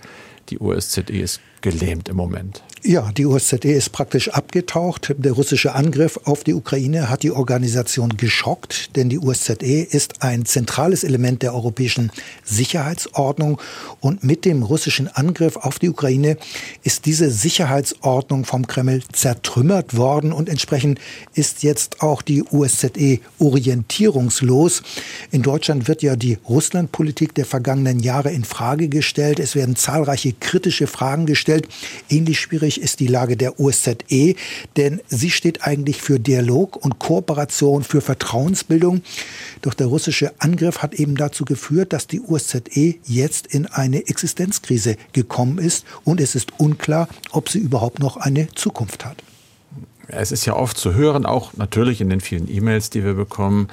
die 0.48 0.58
OSZE 0.58 1.02
ist 1.08 1.40
gelähmt 1.60 2.08
im 2.08 2.16
Moment. 2.16 2.62
Ja, 2.82 3.12
die 3.12 3.26
OSZE 3.26 3.68
ist 3.68 3.90
praktisch 3.90 4.30
abgetaucht. 4.30 5.14
Der 5.18 5.32
russische 5.32 5.74
Angriff 5.74 6.18
auf 6.24 6.44
die 6.44 6.54
Ukraine 6.54 7.10
hat 7.10 7.22
die 7.22 7.30
Organisation 7.30 8.16
geschockt, 8.16 8.96
denn 8.96 9.10
die 9.10 9.18
OSZE 9.18 9.82
ist 9.82 10.22
ein 10.22 10.46
zentrales 10.46 11.04
Element 11.04 11.42
der 11.42 11.54
europäischen 11.54 12.10
Sicherheitsordnung. 12.42 13.60
Und 14.00 14.24
mit 14.24 14.46
dem 14.46 14.62
russischen 14.62 15.08
Angriff 15.08 15.56
auf 15.56 15.78
die 15.78 15.90
Ukraine 15.90 16.38
ist 16.82 17.04
diese 17.04 17.30
Sicherheitsordnung 17.30 18.46
vom 18.46 18.66
Kreml 18.66 19.02
zertrümmert 19.12 19.98
worden 19.98 20.32
und 20.32 20.48
entsprechend 20.48 20.98
ist 21.34 21.62
jetzt 21.62 22.00
auch 22.00 22.22
die 22.22 22.44
OSZE 22.44 23.20
orientierungslos. 23.38 24.82
In 25.30 25.42
Deutschland 25.42 25.86
wird 25.86 26.00
ja 26.00 26.16
die 26.16 26.38
Russlandpolitik 26.48 27.34
der 27.34 27.44
vergangenen 27.44 28.00
Jahre 28.00 28.30
in 28.30 28.44
Frage 28.44 28.88
gestellt. 28.88 29.38
Es 29.38 29.54
werden 29.54 29.76
zahlreiche 29.76 30.29
kritische 30.32 30.86
Fragen 30.86 31.26
gestellt 31.26 31.68
ähnlich 32.08 32.40
schwierig 32.40 32.80
ist 32.80 33.00
die 33.00 33.06
Lage 33.06 33.36
der 33.36 33.60
OSZE, 33.60 34.34
denn 34.76 35.00
sie 35.08 35.30
steht 35.30 35.62
eigentlich 35.64 36.02
für 36.02 36.18
Dialog 36.18 36.76
und 36.76 36.98
Kooperation, 36.98 37.82
für 37.82 38.00
Vertrauensbildung. 38.00 39.02
Doch 39.62 39.74
der 39.74 39.86
russische 39.86 40.32
Angriff 40.38 40.78
hat 40.78 40.94
eben 40.94 41.16
dazu 41.16 41.44
geführt, 41.44 41.92
dass 41.92 42.06
die 42.06 42.20
OSZE 42.20 42.96
jetzt 43.04 43.46
in 43.46 43.66
eine 43.66 44.06
Existenzkrise 44.08 44.96
gekommen 45.12 45.58
ist 45.58 45.84
und 46.04 46.20
es 46.20 46.34
ist 46.34 46.52
unklar, 46.58 47.08
ob 47.30 47.48
sie 47.48 47.58
überhaupt 47.58 47.98
noch 47.98 48.16
eine 48.16 48.48
Zukunft 48.54 49.04
hat. 49.04 49.22
Es 50.08 50.32
ist 50.32 50.44
ja 50.44 50.56
oft 50.56 50.76
zu 50.76 50.94
hören, 50.94 51.24
auch 51.24 51.54
natürlich 51.54 52.00
in 52.00 52.10
den 52.10 52.20
vielen 52.20 52.50
E-Mails, 52.50 52.90
die 52.90 53.04
wir 53.04 53.14
bekommen, 53.14 53.68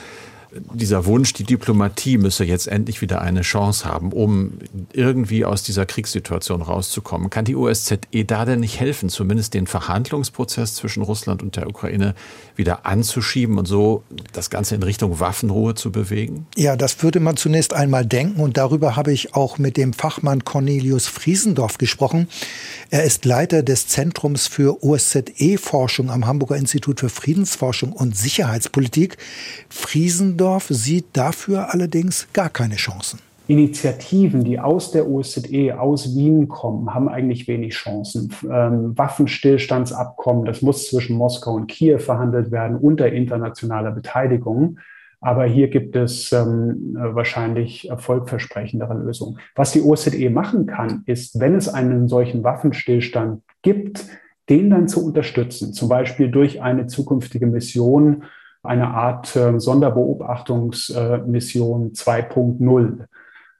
dieser 0.73 1.05
Wunsch, 1.05 1.33
die 1.33 1.43
Diplomatie 1.43 2.17
müsse 2.17 2.45
jetzt 2.45 2.67
endlich 2.67 3.01
wieder 3.01 3.21
eine 3.21 3.41
Chance 3.41 3.85
haben, 3.85 4.13
um 4.13 4.53
irgendwie 4.93 5.45
aus 5.45 5.63
dieser 5.63 5.85
Kriegssituation 5.85 6.61
rauszukommen. 6.61 7.29
Kann 7.29 7.45
die 7.45 7.55
OSZE 7.55 7.99
da 8.25 8.45
denn 8.45 8.61
nicht 8.61 8.79
helfen, 8.79 9.09
zumindest 9.09 9.53
den 9.53 9.67
Verhandlungsprozess 9.67 10.75
zwischen 10.75 11.03
Russland 11.03 11.43
und 11.43 11.55
der 11.55 11.67
Ukraine 11.67 12.15
wieder 12.55 12.85
anzuschieben 12.85 13.57
und 13.57 13.67
so 13.67 14.03
das 14.31 14.49
Ganze 14.49 14.75
in 14.75 14.83
Richtung 14.83 15.19
Waffenruhe 15.19 15.75
zu 15.75 15.91
bewegen? 15.91 16.47
Ja, 16.55 16.75
das 16.75 17.03
würde 17.03 17.19
man 17.19 17.35
zunächst 17.35 17.73
einmal 17.73 18.05
denken 18.05 18.39
und 18.39 18.57
darüber 18.57 18.95
habe 18.95 19.11
ich 19.11 19.35
auch 19.35 19.57
mit 19.57 19.75
dem 19.75 19.93
Fachmann 19.93 20.45
Cornelius 20.45 21.07
Friesendorf 21.07 21.77
gesprochen. 21.77 22.27
Er 22.89 23.03
ist 23.03 23.25
Leiter 23.25 23.63
des 23.63 23.87
Zentrums 23.87 24.47
für 24.47 24.83
OSZE-Forschung 24.83 26.09
am 26.09 26.25
Hamburger 26.25 26.55
Institut 26.55 27.01
für 27.01 27.09
Friedensforschung 27.09 27.91
und 27.91 28.15
Sicherheitspolitik. 28.15 29.17
Friesendorf 29.69 30.36
Düsseldorf 30.37 30.67
sieht 30.69 31.05
dafür 31.13 31.73
allerdings 31.73 32.27
gar 32.31 32.49
keine 32.49 32.75
Chancen. 32.75 33.19
Initiativen, 33.47 34.43
die 34.43 34.59
aus 34.59 34.91
der 34.91 35.09
OSZE, 35.09 35.79
aus 35.79 36.15
Wien 36.15 36.47
kommen, 36.47 36.93
haben 36.93 37.09
eigentlich 37.09 37.47
wenig 37.47 37.73
Chancen. 37.73 38.31
Ähm, 38.43 38.95
Waffenstillstandsabkommen, 38.95 40.45
das 40.45 40.61
muss 40.61 40.89
zwischen 40.89 41.17
Moskau 41.17 41.53
und 41.53 41.67
Kiew 41.67 41.97
verhandelt 41.97 42.51
werden 42.51 42.77
unter 42.77 43.11
internationaler 43.11 43.91
Beteiligung. 43.91 44.79
Aber 45.21 45.45
hier 45.45 45.69
gibt 45.69 45.95
es 45.95 46.31
ähm, 46.31 46.95
wahrscheinlich 46.95 47.89
erfolgversprechendere 47.89 48.93
Lösungen. 48.93 49.39
Was 49.55 49.71
die 49.71 49.81
OSZE 49.81 50.29
machen 50.29 50.67
kann, 50.67 51.01
ist, 51.07 51.39
wenn 51.39 51.55
es 51.55 51.67
einen 51.67 52.07
solchen 52.07 52.43
Waffenstillstand 52.43 53.41
gibt, 53.63 54.05
den 54.49 54.69
dann 54.69 54.87
zu 54.87 55.03
unterstützen, 55.03 55.73
zum 55.73 55.89
Beispiel 55.89 56.29
durch 56.29 56.61
eine 56.61 56.85
zukünftige 56.85 57.47
Mission 57.47 58.23
eine 58.67 58.89
Art 58.89 59.35
äh, 59.35 59.59
Sonderbeobachtungsmission 59.59 61.93
2.0. 61.93 63.05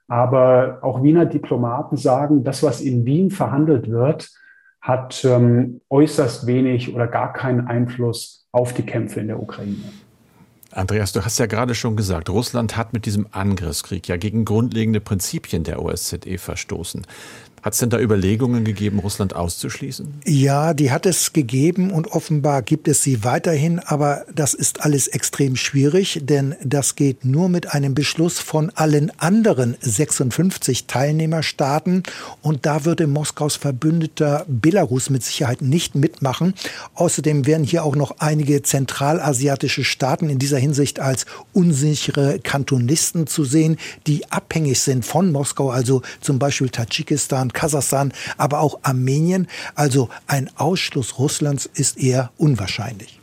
Aber 0.06 0.78
auch 0.82 1.02
Wiener 1.02 1.26
Diplomaten 1.26 1.96
sagen, 1.96 2.44
das, 2.44 2.62
was 2.62 2.80
in 2.80 3.04
Wien 3.04 3.30
verhandelt 3.30 3.90
wird, 3.90 4.30
hat 4.80 5.24
ähm, 5.24 5.80
äußerst 5.90 6.46
wenig 6.46 6.94
oder 6.94 7.06
gar 7.06 7.32
keinen 7.32 7.66
Einfluss 7.66 8.46
auf 8.52 8.72
die 8.72 8.84
Kämpfe 8.84 9.20
in 9.20 9.26
der 9.26 9.42
Ukraine. 9.42 9.76
Andreas, 10.70 11.12
du 11.12 11.24
hast 11.24 11.38
ja 11.38 11.46
gerade 11.46 11.74
schon 11.74 11.96
gesagt, 11.96 12.28
Russland 12.28 12.76
hat 12.76 12.92
mit 12.92 13.06
diesem 13.06 13.26
Angriffskrieg 13.30 14.06
ja 14.06 14.16
gegen 14.16 14.44
grundlegende 14.44 15.00
Prinzipien 15.00 15.64
der 15.64 15.82
OSZE 15.82 16.38
verstoßen. 16.38 17.06
Hat 17.62 17.72
es 17.72 17.80
denn 17.80 17.90
da 17.90 17.98
Überlegungen 17.98 18.64
gegeben, 18.64 18.98
Russland 18.98 19.34
auszuschließen? 19.34 20.20
Ja, 20.24 20.74
die 20.74 20.90
hat 20.90 21.06
es 21.06 21.32
gegeben 21.32 21.90
und 21.90 22.08
offenbar 22.08 22.62
gibt 22.62 22.88
es 22.88 23.02
sie 23.02 23.24
weiterhin, 23.24 23.78
aber 23.78 24.24
das 24.34 24.54
ist 24.54 24.82
alles 24.82 25.08
extrem 25.08 25.56
schwierig, 25.56 26.20
denn 26.22 26.54
das 26.62 26.94
geht 26.94 27.24
nur 27.24 27.48
mit 27.48 27.72
einem 27.74 27.94
Beschluss 27.94 28.38
von 28.38 28.70
allen 28.74 29.12
anderen 29.18 29.76
56 29.80 30.86
Teilnehmerstaaten 30.86 32.02
und 32.42 32.66
da 32.66 32.84
würde 32.84 33.06
Moskaus 33.06 33.56
Verbündeter 33.56 34.44
Belarus 34.46 35.10
mit 35.10 35.22
Sicherheit 35.22 35.62
nicht 35.62 35.94
mitmachen. 35.94 36.54
Außerdem 36.94 37.46
wären 37.46 37.64
hier 37.64 37.84
auch 37.84 37.96
noch 37.96 38.16
einige 38.18 38.62
zentralasiatische 38.62 39.84
Staaten 39.84 40.30
in 40.30 40.38
dieser 40.38 40.58
Hinsicht 40.58 41.00
als 41.00 41.26
unsichere 41.52 42.38
Kantonisten 42.38 43.26
zu 43.26 43.44
sehen, 43.44 43.76
die 44.06 44.30
abhängig 44.30 44.80
sind 44.80 45.04
von 45.04 45.32
Moskau, 45.32 45.70
also 45.70 46.02
zum 46.20 46.38
Beispiel 46.38 46.68
Tadschikistan, 46.68 47.47
Kirgisistan, 47.52 47.68
Kasachstan, 47.68 48.12
aber 48.36 48.60
auch 48.60 48.80
Armenien. 48.82 49.48
Also 49.74 50.08
ein 50.26 50.50
Ausschluss 50.56 51.18
Russlands 51.18 51.68
ist 51.74 51.98
eher 51.98 52.30
unwahrscheinlich. 52.38 53.17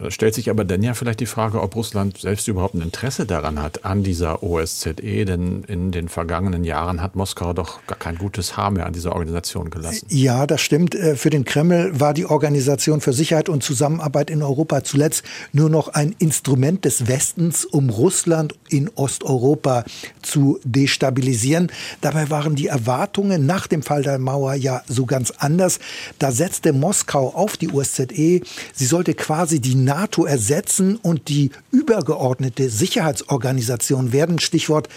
Da 0.00 0.10
stellt 0.10 0.34
sich 0.34 0.48
aber 0.48 0.64
dann 0.64 0.82
ja 0.82 0.94
vielleicht 0.94 1.20
die 1.20 1.26
Frage, 1.26 1.60
ob 1.60 1.76
Russland 1.76 2.16
selbst 2.16 2.48
überhaupt 2.48 2.74
ein 2.74 2.80
Interesse 2.80 3.26
daran 3.26 3.62
hat, 3.62 3.84
an 3.84 4.02
dieser 4.02 4.42
OSZE, 4.42 4.94
denn 4.94 5.64
in 5.68 5.90
den 5.90 6.08
vergangenen 6.08 6.64
Jahren 6.64 7.02
hat 7.02 7.16
Moskau 7.16 7.52
doch 7.52 7.84
gar 7.86 7.98
kein 7.98 8.16
gutes 8.16 8.56
Haar 8.56 8.70
mehr 8.70 8.86
an 8.86 8.94
dieser 8.94 9.12
Organisation 9.12 9.68
gelassen. 9.68 10.06
Ja, 10.08 10.46
das 10.46 10.62
stimmt. 10.62 10.94
Äh, 10.94 11.16
für 11.16 11.28
den 11.28 11.44
Kreml 11.44 12.00
war 12.00 12.14
die 12.14 12.24
Organisation 12.24 13.02
für 13.02 13.12
Sicherheit 13.12 13.50
und 13.50 13.62
Zusammenarbeit 13.62 14.30
in 14.30 14.42
Europa 14.42 14.84
zuletzt 14.84 15.22
nur 15.52 15.68
noch 15.68 15.88
ein 15.88 16.14
Instrument 16.18 16.86
des 16.86 17.06
Westens, 17.06 17.66
um 17.66 17.90
Russland 17.90 18.54
in 18.70 18.88
Osteuropa 18.94 19.84
zu 20.22 20.60
destabilisieren. 20.64 21.70
Dabei 22.00 22.30
waren 22.30 22.54
die 22.54 22.68
Erwartungen 22.68 23.44
nach 23.44 23.66
dem 23.66 23.82
Fall 23.82 24.02
der 24.02 24.18
Mauer 24.18 24.54
ja 24.54 24.82
so 24.88 25.04
ganz 25.04 25.30
anders. 25.30 25.78
Da 26.18 26.32
setzte 26.32 26.72
Moskau 26.72 27.34
auf 27.34 27.58
die 27.58 27.70
OSZE. 27.70 28.40
Sie 28.72 28.86
sollte 28.86 29.12
quasi 29.12 29.60
die 29.60 29.74
NATO 29.90 30.24
ersetzen 30.24 30.94
und 31.02 31.28
die 31.28 31.50
übergeordnete 31.72 32.70
Sicherheitsorganisation 32.70 34.12
werden. 34.12 34.38
Stichwort 34.38 34.88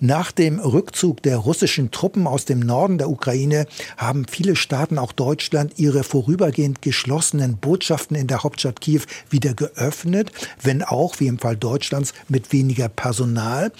Nach 0.00 0.32
dem 0.32 0.58
Rückzug 0.58 1.22
der 1.22 1.36
russischen 1.36 1.90
Truppen 1.90 2.26
aus 2.26 2.44
dem 2.44 2.60
Norden 2.60 2.98
der 2.98 3.10
Ukraine 3.10 3.66
haben 3.96 4.26
viele 4.28 4.56
Staaten, 4.56 4.98
auch 4.98 5.12
Deutschland, 5.12 5.74
ihre 5.76 6.04
vorübergehend 6.04 6.82
geschlossenen 6.82 7.56
Botschaften 7.56 8.16
in 8.16 8.26
der 8.26 8.42
Hauptstadt 8.42 8.80
Kiew 8.80 9.02
wieder 9.28 9.54
geöffnet, 9.54 10.32
wenn 10.62 10.82
auch, 10.82 11.20
wie 11.20 11.26
im 11.26 11.38
Fall 11.38 11.56
Deutschlands, 11.56 12.14
mit 12.28 12.52
weniger 12.52 12.88
Personal. 12.88 13.72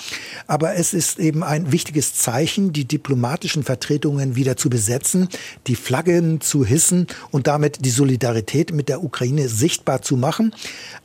Aber 0.46 0.74
es 0.74 0.94
ist 0.94 1.18
eben 1.18 1.42
ein 1.42 1.72
wichtiges 1.72 2.14
Zeichen, 2.14 2.72
die 2.72 2.84
diplomatischen 2.84 3.62
Vertretungen 3.62 4.36
wieder 4.36 4.56
zu 4.56 4.70
besetzen, 4.70 5.28
die 5.66 5.76
Flaggen 5.76 6.40
zu 6.40 6.64
hissen 6.64 7.06
und 7.30 7.46
damit 7.46 7.84
die 7.84 7.90
Solidarität 7.90 8.72
mit 8.72 8.88
der 8.88 9.02
Ukraine 9.02 9.48
sichtbar 9.48 10.02
zu 10.02 10.16
machen. 10.16 10.54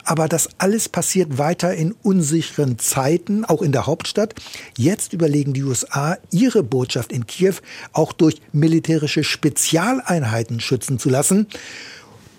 Aber 0.03 0.27
das 0.27 0.49
alles 0.57 0.89
passiert 0.89 1.37
weiter 1.37 1.73
in 1.73 1.95
unsicheren 2.25 2.79
Zeiten, 2.79 3.45
auch 3.45 3.61
in 3.61 3.71
der 3.71 3.85
Hauptstadt. 3.85 4.33
Jetzt 4.77 5.13
überlegen 5.13 5.53
die 5.53 5.63
USA, 5.63 6.17
ihre 6.31 6.63
Botschaft 6.63 7.11
in 7.11 7.27
Kiew 7.27 7.53
auch 7.93 8.13
durch 8.13 8.41
militärische 8.51 9.23
Spezialeinheiten 9.23 10.59
schützen 10.59 10.97
zu 10.97 11.09
lassen. 11.09 11.45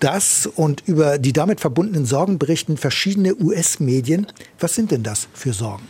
Das 0.01 0.45
und 0.45 0.83
über 0.87 1.17
die 1.19 1.31
damit 1.31 1.61
verbundenen 1.61 2.05
Sorgen 2.05 2.37
berichten 2.37 2.75
verschiedene 2.75 3.33
US-Medien. 3.35 4.27
Was 4.59 4.75
sind 4.75 4.91
denn 4.91 5.03
das 5.03 5.29
für 5.33 5.53
Sorgen? 5.53 5.87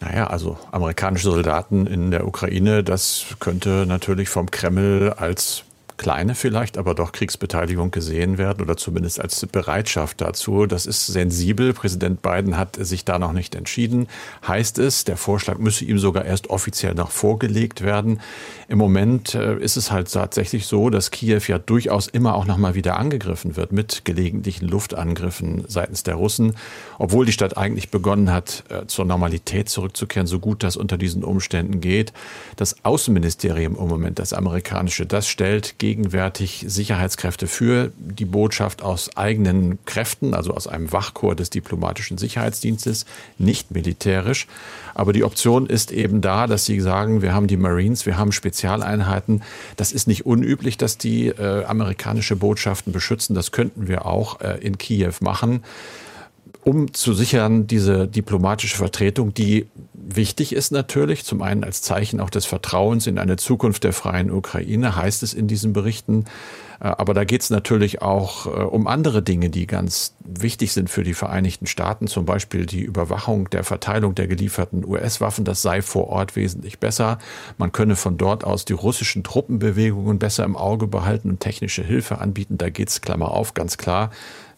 Naja, 0.00 0.26
also 0.26 0.58
amerikanische 0.72 1.30
Soldaten 1.30 1.86
in 1.86 2.10
der 2.10 2.26
Ukraine, 2.26 2.82
das 2.82 3.24
könnte 3.38 3.84
natürlich 3.86 4.28
vom 4.28 4.50
Kreml 4.50 5.14
als 5.16 5.62
kleine 6.02 6.34
vielleicht, 6.34 6.78
aber 6.78 6.96
doch 6.96 7.12
Kriegsbeteiligung 7.12 7.92
gesehen 7.92 8.36
werden 8.36 8.60
oder 8.60 8.76
zumindest 8.76 9.20
als 9.20 9.46
Bereitschaft 9.46 10.20
dazu. 10.20 10.66
Das 10.66 10.84
ist 10.84 11.06
sensibel. 11.06 11.72
Präsident 11.72 12.22
Biden 12.22 12.58
hat 12.58 12.76
sich 12.76 13.04
da 13.04 13.20
noch 13.20 13.32
nicht 13.32 13.54
entschieden. 13.54 14.08
Heißt 14.46 14.80
es, 14.80 15.04
der 15.04 15.16
Vorschlag 15.16 15.58
müsse 15.58 15.84
ihm 15.84 16.00
sogar 16.00 16.24
erst 16.24 16.50
offiziell 16.50 16.94
noch 16.94 17.12
vorgelegt 17.12 17.82
werden. 17.82 18.20
Im 18.66 18.78
Moment 18.78 19.36
äh, 19.36 19.56
ist 19.58 19.76
es 19.76 19.92
halt 19.92 20.12
tatsächlich 20.12 20.66
so, 20.66 20.90
dass 20.90 21.12
Kiew 21.12 21.42
ja 21.46 21.58
durchaus 21.58 22.08
immer 22.08 22.34
auch 22.34 22.46
noch 22.46 22.56
mal 22.56 22.74
wieder 22.74 22.98
angegriffen 22.98 23.56
wird 23.56 23.70
mit 23.70 24.04
gelegentlichen 24.04 24.66
Luftangriffen 24.66 25.64
seitens 25.68 26.02
der 26.02 26.16
Russen, 26.16 26.56
obwohl 26.98 27.26
die 27.26 27.32
Stadt 27.32 27.56
eigentlich 27.56 27.90
begonnen 27.90 28.32
hat, 28.32 28.64
äh, 28.70 28.86
zur 28.86 29.04
Normalität 29.04 29.68
zurückzukehren, 29.68 30.26
so 30.26 30.40
gut 30.40 30.64
das 30.64 30.76
unter 30.76 30.98
diesen 30.98 31.22
Umständen 31.22 31.80
geht. 31.80 32.12
Das 32.56 32.84
Außenministerium 32.84 33.76
im 33.76 33.86
Moment, 33.86 34.18
das 34.18 34.32
amerikanische, 34.32 35.06
das 35.06 35.28
stellt 35.28 35.78
gegen 35.78 35.91
gegenwärtig 35.92 36.64
Sicherheitskräfte 36.66 37.46
für 37.46 37.92
die 37.98 38.24
Botschaft 38.24 38.80
aus 38.80 39.14
eigenen 39.14 39.78
Kräften, 39.84 40.32
also 40.32 40.54
aus 40.54 40.66
einem 40.66 40.90
Wachchor 40.90 41.34
des 41.36 41.50
diplomatischen 41.50 42.16
Sicherheitsdienstes, 42.16 43.04
nicht 43.36 43.72
militärisch. 43.72 44.46
Aber 44.94 45.12
die 45.12 45.22
Option 45.22 45.66
ist 45.66 45.92
eben 45.92 46.22
da, 46.22 46.46
dass 46.46 46.64
sie 46.64 46.80
sagen, 46.80 47.20
wir 47.20 47.34
haben 47.34 47.46
die 47.46 47.58
Marines, 47.58 48.06
wir 48.06 48.16
haben 48.16 48.32
Spezialeinheiten. 48.32 49.42
Das 49.76 49.92
ist 49.92 50.08
nicht 50.08 50.24
unüblich, 50.24 50.78
dass 50.78 50.96
die 50.96 51.26
äh, 51.26 51.64
amerikanische 51.64 52.36
Botschaften 52.36 52.94
beschützen. 52.94 53.34
Das 53.34 53.52
könnten 53.52 53.86
wir 53.86 54.06
auch 54.06 54.40
äh, 54.40 54.58
in 54.62 54.78
Kiew 54.78 55.12
machen. 55.20 55.62
Um 56.64 56.94
zu 56.94 57.12
sichern, 57.12 57.66
diese 57.66 58.06
diplomatische 58.06 58.76
Vertretung, 58.76 59.34
die 59.34 59.66
wichtig 59.94 60.52
ist 60.52 60.70
natürlich, 60.70 61.24
zum 61.24 61.42
einen 61.42 61.64
als 61.64 61.82
Zeichen 61.82 62.20
auch 62.20 62.30
des 62.30 62.46
Vertrauens 62.46 63.06
in 63.06 63.18
eine 63.18 63.36
Zukunft 63.36 63.82
der 63.84 63.92
freien 63.92 64.30
Ukraine, 64.30 64.94
heißt 64.94 65.22
es 65.22 65.34
in 65.34 65.48
diesen 65.48 65.72
Berichten. 65.72 66.26
Äh, 66.78 66.86
aber 66.86 67.14
da 67.14 67.24
geht 67.24 67.42
es 67.42 67.50
natürlich 67.50 68.00
auch 68.00 68.46
äh, 68.46 68.50
um 68.50 68.86
andere 68.86 69.22
Dinge, 69.22 69.50
die 69.50 69.66
ganz 69.66 70.14
wichtig 70.20 70.72
sind 70.72 70.88
für 70.88 71.02
die 71.02 71.14
Vereinigten 71.14 71.66
Staaten, 71.66 72.06
zum 72.06 72.26
Beispiel 72.26 72.66
die 72.66 72.82
Überwachung 72.82 73.50
der 73.50 73.64
Verteilung 73.64 74.14
der 74.14 74.28
gelieferten 74.28 74.84
US-Waffen. 74.84 75.44
Das 75.44 75.62
sei 75.62 75.82
vor 75.82 76.08
Ort 76.08 76.36
wesentlich 76.36 76.78
besser. 76.78 77.18
Man 77.58 77.72
könne 77.72 77.96
von 77.96 78.18
dort 78.18 78.44
aus 78.44 78.64
die 78.64 78.72
russischen 78.72 79.24
Truppenbewegungen 79.24 80.20
besser 80.20 80.44
im 80.44 80.56
Auge 80.56 80.86
behalten 80.86 81.30
und 81.30 81.40
technische 81.40 81.82
Hilfe 81.82 82.18
anbieten. 82.18 82.56
Da 82.56 82.70
geht 82.70 82.88
es, 82.88 83.00
Klammer 83.00 83.32
auf, 83.32 83.54
ganz 83.54 83.78
klar 83.78 84.10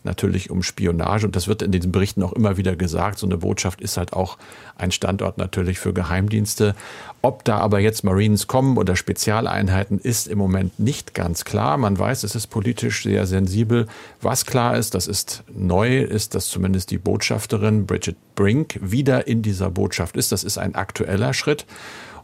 natürlich 0.05 0.51
um 0.51 0.62
Spionage. 0.62 1.27
Und 1.27 1.37
das 1.37 1.49
wird 1.49 1.62
in 1.62 1.73
diesen 1.73 1.93
Berichten 1.93 2.23
auch 2.23 2.33
immer 2.33 2.57
wieder 2.57 2.77
gesagt. 2.77 3.19
So 3.19 3.27
eine 3.27 3.38
Botschaft 3.38 3.81
ist 3.81 3.97
halt 3.97 4.12
auch 4.12 4.38
ein 4.77 4.90
Standort 4.90 5.38
natürlich 5.38 5.79
für 5.79 5.93
Geheimdienste. 5.93 6.75
Ob 7.23 7.45
da 7.45 7.59
aber 7.59 7.81
jetzt 7.81 8.05
Marines 8.05 8.47
kommen 8.47 8.77
oder 8.77 8.97
Spezialeinheiten, 8.97 9.99
ist 9.99 10.29
im 10.29 10.38
Moment 10.38 10.79
nicht 10.79 11.14
ganz 11.14 11.45
klar. 11.45 11.77
Man 11.79 11.99
weiß, 11.99 12.25
es 12.25 12.35
ist 12.35 12.49
politisch 12.49 13.03
sehr 13.03 13.27
sensibel. 13.27 13.87
Was 14.21 14.47
klar 14.47 14.77
ist, 14.77 14.95
das 14.95 15.07
ist 15.07 15.43
neu, 15.55 16.01
ist, 16.01 16.35
dass 16.35 16.49
zumindest 16.49 16.90
die 16.90 16.99
Botschafterin 16.99 17.87
Bridget 17.87 18.17
Brink 18.35 18.79
wieder 18.83 19.27
in 19.27 19.43
dieser 19.43 19.71
Botschaft 19.71 20.17
ist. 20.17 20.33
Das 20.33 20.45
ist 20.45 20.59
ein 20.59 20.75
aktueller 20.75 21.33
Schritt. 21.35 21.67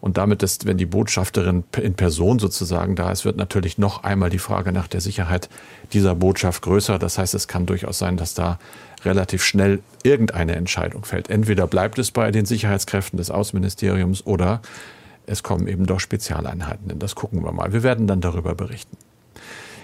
Und 0.00 0.16
damit 0.16 0.42
ist, 0.42 0.66
wenn 0.66 0.78
die 0.78 0.86
Botschafterin 0.86 1.64
in 1.76 1.94
Person 1.94 2.38
sozusagen 2.38 2.96
da 2.96 3.12
ist, 3.12 3.24
wird 3.24 3.36
natürlich 3.36 3.76
noch 3.76 4.02
einmal 4.02 4.30
die 4.30 4.38
Frage 4.38 4.72
nach 4.72 4.88
der 4.88 5.00
Sicherheit 5.00 5.48
dieser 5.92 6.14
Botschaft 6.14 6.62
größer. 6.62 6.98
Das 6.98 7.18
heißt, 7.18 7.34
es 7.34 7.48
kann 7.48 7.66
durchaus 7.66 7.98
sein, 7.98 8.16
dass 8.16 8.34
da 8.34 8.58
relativ 9.04 9.44
schnell 9.44 9.80
irgendeine 10.02 10.56
Entscheidung 10.56 11.04
fällt. 11.04 11.30
Entweder 11.30 11.66
bleibt 11.66 11.98
es 11.98 12.10
bei 12.10 12.30
den 12.30 12.46
Sicherheitskräften 12.46 13.16
des 13.16 13.30
Außenministeriums 13.30 14.26
oder 14.26 14.62
es 15.26 15.42
kommen 15.42 15.68
eben 15.68 15.86
doch 15.86 16.00
Spezialeinheiten. 16.00 16.98
Das 16.98 17.14
gucken 17.14 17.44
wir 17.44 17.52
mal. 17.52 17.72
Wir 17.72 17.82
werden 17.82 18.06
dann 18.06 18.20
darüber 18.20 18.54
berichten. 18.54 18.96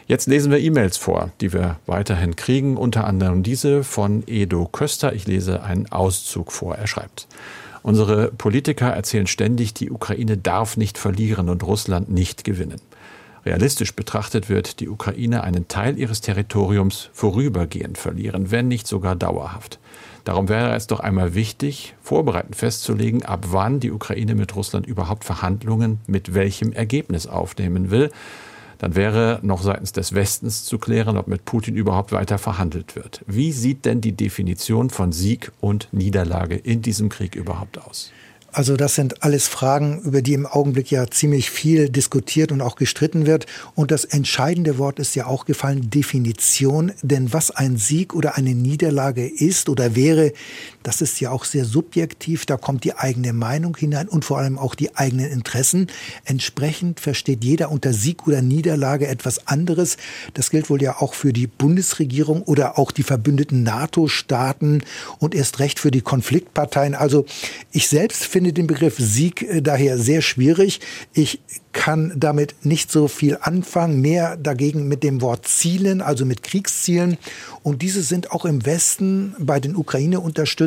Jetzt 0.09 0.29
lesen 0.29 0.53
wir 0.53 0.61
E-Mails 0.61 0.97
vor, 0.97 1.33
die 1.41 1.53
wir 1.53 1.81
weiterhin 1.87 2.37
kriegen, 2.37 2.77
unter 2.77 3.07
anderem 3.07 3.43
diese 3.43 3.83
von 3.83 4.23
Edo 4.27 4.67
Köster. 4.67 5.13
Ich 5.13 5.27
lese 5.27 5.63
einen 5.63 5.91
Auszug 5.91 6.53
vor. 6.53 6.77
Er 6.77 6.87
schreibt, 6.87 7.27
Unsere 7.87 8.33
Politiker 8.33 8.89
erzählen 8.89 9.29
ständig, 9.29 9.73
die 9.73 9.93
Ukraine 9.93 10.37
darf 10.37 10.77
nicht 10.77 10.99
verlieren 10.99 11.49
und 11.49 11.63
Russland 11.63 12.11
nicht 12.11 12.43
gewinnen. 12.43 12.81
Realistisch 13.45 13.95
betrachtet 13.95 14.49
wird 14.49 14.81
die 14.81 14.89
Ukraine 14.89 15.45
einen 15.45 15.69
Teil 15.69 15.97
ihres 15.97 16.21
Territoriums 16.21 17.11
vorübergehend 17.13 17.97
verlieren, 17.97 18.51
wenn 18.51 18.67
nicht 18.67 18.89
sogar 18.89 19.15
dauerhaft. 19.15 19.79
Darum 20.25 20.49
wäre 20.49 20.75
es 20.75 20.89
doch 20.89 20.99
einmal 20.99 21.37
wichtig, 21.37 21.95
vorbereitend 22.03 22.57
festzulegen, 22.57 23.25
ab 23.25 23.45
wann 23.51 23.79
die 23.79 23.93
Ukraine 23.93 24.35
mit 24.35 24.57
Russland 24.57 24.85
überhaupt 24.89 25.23
Verhandlungen 25.23 26.01
mit 26.09 26.35
welchem 26.35 26.73
Ergebnis 26.73 27.29
aufnehmen 27.29 27.93
will 27.93 28.11
dann 28.79 28.95
wäre 28.95 29.41
noch 29.43 29.63
seitens 29.63 29.93
des 29.93 30.15
Westens 30.15 30.65
zu 30.65 30.79
klären, 30.79 31.17
ob 31.17 31.29
mit 31.29 31.45
Putin 31.45 31.77
überhaupt 31.77 32.13
weiter 32.13 32.39
verhandelt 32.39 32.97
wird. 32.97 33.23
Wie 33.27 33.53
sieht 33.53 33.85
denn 33.85 34.01
die 34.01 34.13
Definition 34.13 34.91
von 34.91 35.13
Sieg 35.13 35.53
und 35.61 35.89
Niederlage 35.93 36.57
in 36.57 36.83
diesem 36.83 37.09
Krieg 37.09 37.35
überhaupt 37.35 37.79
aus? 37.79 38.13
Also 38.57 38.75
das 38.75 38.95
sind 38.95 39.23
alles 39.23 39.49
Fragen, 39.49 40.01
über 40.01 40.23
die 40.23 40.33
im 40.33 40.47
Augenblick 40.47 40.91
ja 40.91 41.11
ziemlich 41.11 41.51
viel 41.51 41.91
diskutiert 41.91 42.53
und 42.53 42.63
auch 42.63 42.77
gestritten 42.77 43.27
wird. 43.27 43.45
Und 43.75 43.91
das 43.91 44.07
entscheidende 44.07 44.79
Wort 44.79 44.99
ist 44.99 45.15
ja 45.15 45.27
auch 45.27 45.45
gefallen, 45.45 45.91
Definition. 45.91 46.93
Denn 47.03 47.35
was 47.35 47.51
ein 47.51 47.77
Sieg 47.77 48.15
oder 48.15 48.37
eine 48.37 48.55
Niederlage 48.55 49.29
ist 49.29 49.69
oder 49.69 49.95
wäre, 49.95 50.33
das 50.87 51.01
ist 51.01 51.21
ja 51.21 51.33
auch 51.33 51.45
sehr 51.45 51.65
subjektiv. 51.65 52.47
Da 52.47 52.57
kommt 52.57 52.85
die 52.85 52.95
eigene 52.95 53.33
Meinung 53.33 53.77
hinein 53.77 54.07
und 54.09 54.25
vor 54.25 54.39
allem 54.39 54.57
auch 54.57 54.77
die 54.77 54.95
eigenen 54.95 55.29
Interessen. 55.29 55.89
Entsprechend 56.25 57.01
versteht 57.01 57.43
jeder 57.43 57.73
unter 57.73 57.93
Sieg 57.93 58.29
oder 58.29 58.41
Niederlage 58.41 59.09
etwas 59.09 59.49
anderes. 59.49 59.97
Das 60.35 60.51
gilt 60.51 60.71
wohl 60.71 60.81
ja 60.81 61.01
auch 61.01 61.15
für 61.15 61.33
die 61.33 61.49
Bundesregierung 61.49 62.43
oder 62.43 62.79
auch 62.79 62.93
die 62.93 63.03
verbündeten 63.03 63.65
NATO-Staaten 63.65 64.85
und 65.19 65.35
erst 65.35 65.59
recht 65.59 65.81
für 65.81 65.91
die 65.91 66.03
Konfliktparteien. 66.03 66.95
Also 66.95 67.27
ich 67.73 67.89
selbst 67.89 68.25
finde, 68.25 68.53
den 68.53 68.69
Begriff 68.69 68.95
Sieg 68.97 69.43
äh, 69.43 69.63
daher 69.63 69.99
sehr 69.99 70.23
schwierig. 70.23 70.79
Ich 71.13 71.41
kann 71.77 72.13
damit 72.17 72.55
nicht 72.63 72.91
so 72.91 73.07
viel 73.07 73.37
anfangen, 73.41 74.01
mehr 74.01 74.39
dagegen 74.39 74.89
mit 74.89 75.03
dem 75.03 75.21
Wort 75.21 75.47
Zielen, 75.47 76.01
also 76.01 76.25
mit 76.25 76.43
Kriegszielen. 76.43 77.19
Und 77.63 77.83
diese 77.83 78.03
sind 78.03 78.31
auch 78.31 78.47
im 78.47 78.65
Westen 78.65 79.35
bei 79.39 79.61
den 79.61 79.77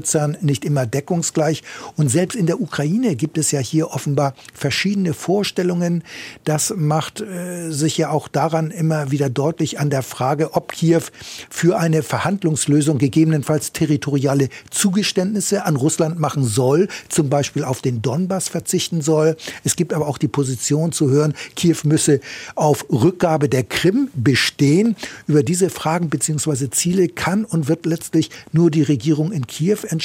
Ukraine-Unterstützern 0.09 0.37
nicht 0.41 0.65
immer 0.65 0.85
deckungsgleich. 0.85 1.63
Und 1.95 2.09
selbst 2.09 2.35
in 2.35 2.45
der 2.45 2.61
Ukraine 2.61 3.15
gibt 3.15 3.37
es 3.37 3.51
ja 3.51 3.59
hier 3.59 3.91
offenbar 3.91 4.33
verschiedene 4.53 5.13
Vorstellungen. 5.13 6.03
Das 6.43 6.73
macht 6.75 7.21
äh, 7.21 7.69
sich 7.71 7.97
ja 7.97 8.09
auch 8.09 8.27
daran 8.27 8.71
immer 8.71 9.11
wieder 9.11 9.29
deutlich 9.29 9.79
an 9.79 9.89
der 9.89 10.03
Frage, 10.03 10.53
ob 10.53 10.71
Kiew 10.71 11.03
für 11.49 11.77
eine 11.77 12.03
Verhandlungslösung 12.03 12.97
gegebenenfalls 12.97 13.71
territoriale 13.71 14.49
Zugeständnisse 14.69 15.65
an 15.65 15.75
Russland 15.75 16.19
machen 16.19 16.43
soll, 16.43 16.87
zum 17.09 17.29
Beispiel 17.29 17.63
auf 17.63 17.81
den 17.81 18.01
Donbass 18.01 18.49
verzichten 18.49 19.01
soll. 19.01 19.35
Es 19.63 19.75
gibt 19.75 19.93
aber 19.93 20.07
auch 20.07 20.17
die 20.17 20.27
Position 20.27 20.91
zu 20.91 21.09
hören, 21.09 21.33
Kiew 21.55 21.77
müsse 21.83 22.19
auf 22.55 22.85
Rückgabe 22.89 23.49
der 23.49 23.63
Krim 23.63 24.09
bestehen. 24.15 24.95
Über 25.27 25.43
diese 25.43 25.69
Fragen 25.69 26.09
bzw. 26.09 26.69
Ziele 26.69 27.07
kann 27.07 27.45
und 27.45 27.67
wird 27.67 27.85
letztlich 27.85 28.29
nur 28.51 28.71
die 28.71 28.83
Regierung 28.83 29.31
in 29.31 29.45
Kiew 29.47 29.79
entscheiden. 29.87 29.98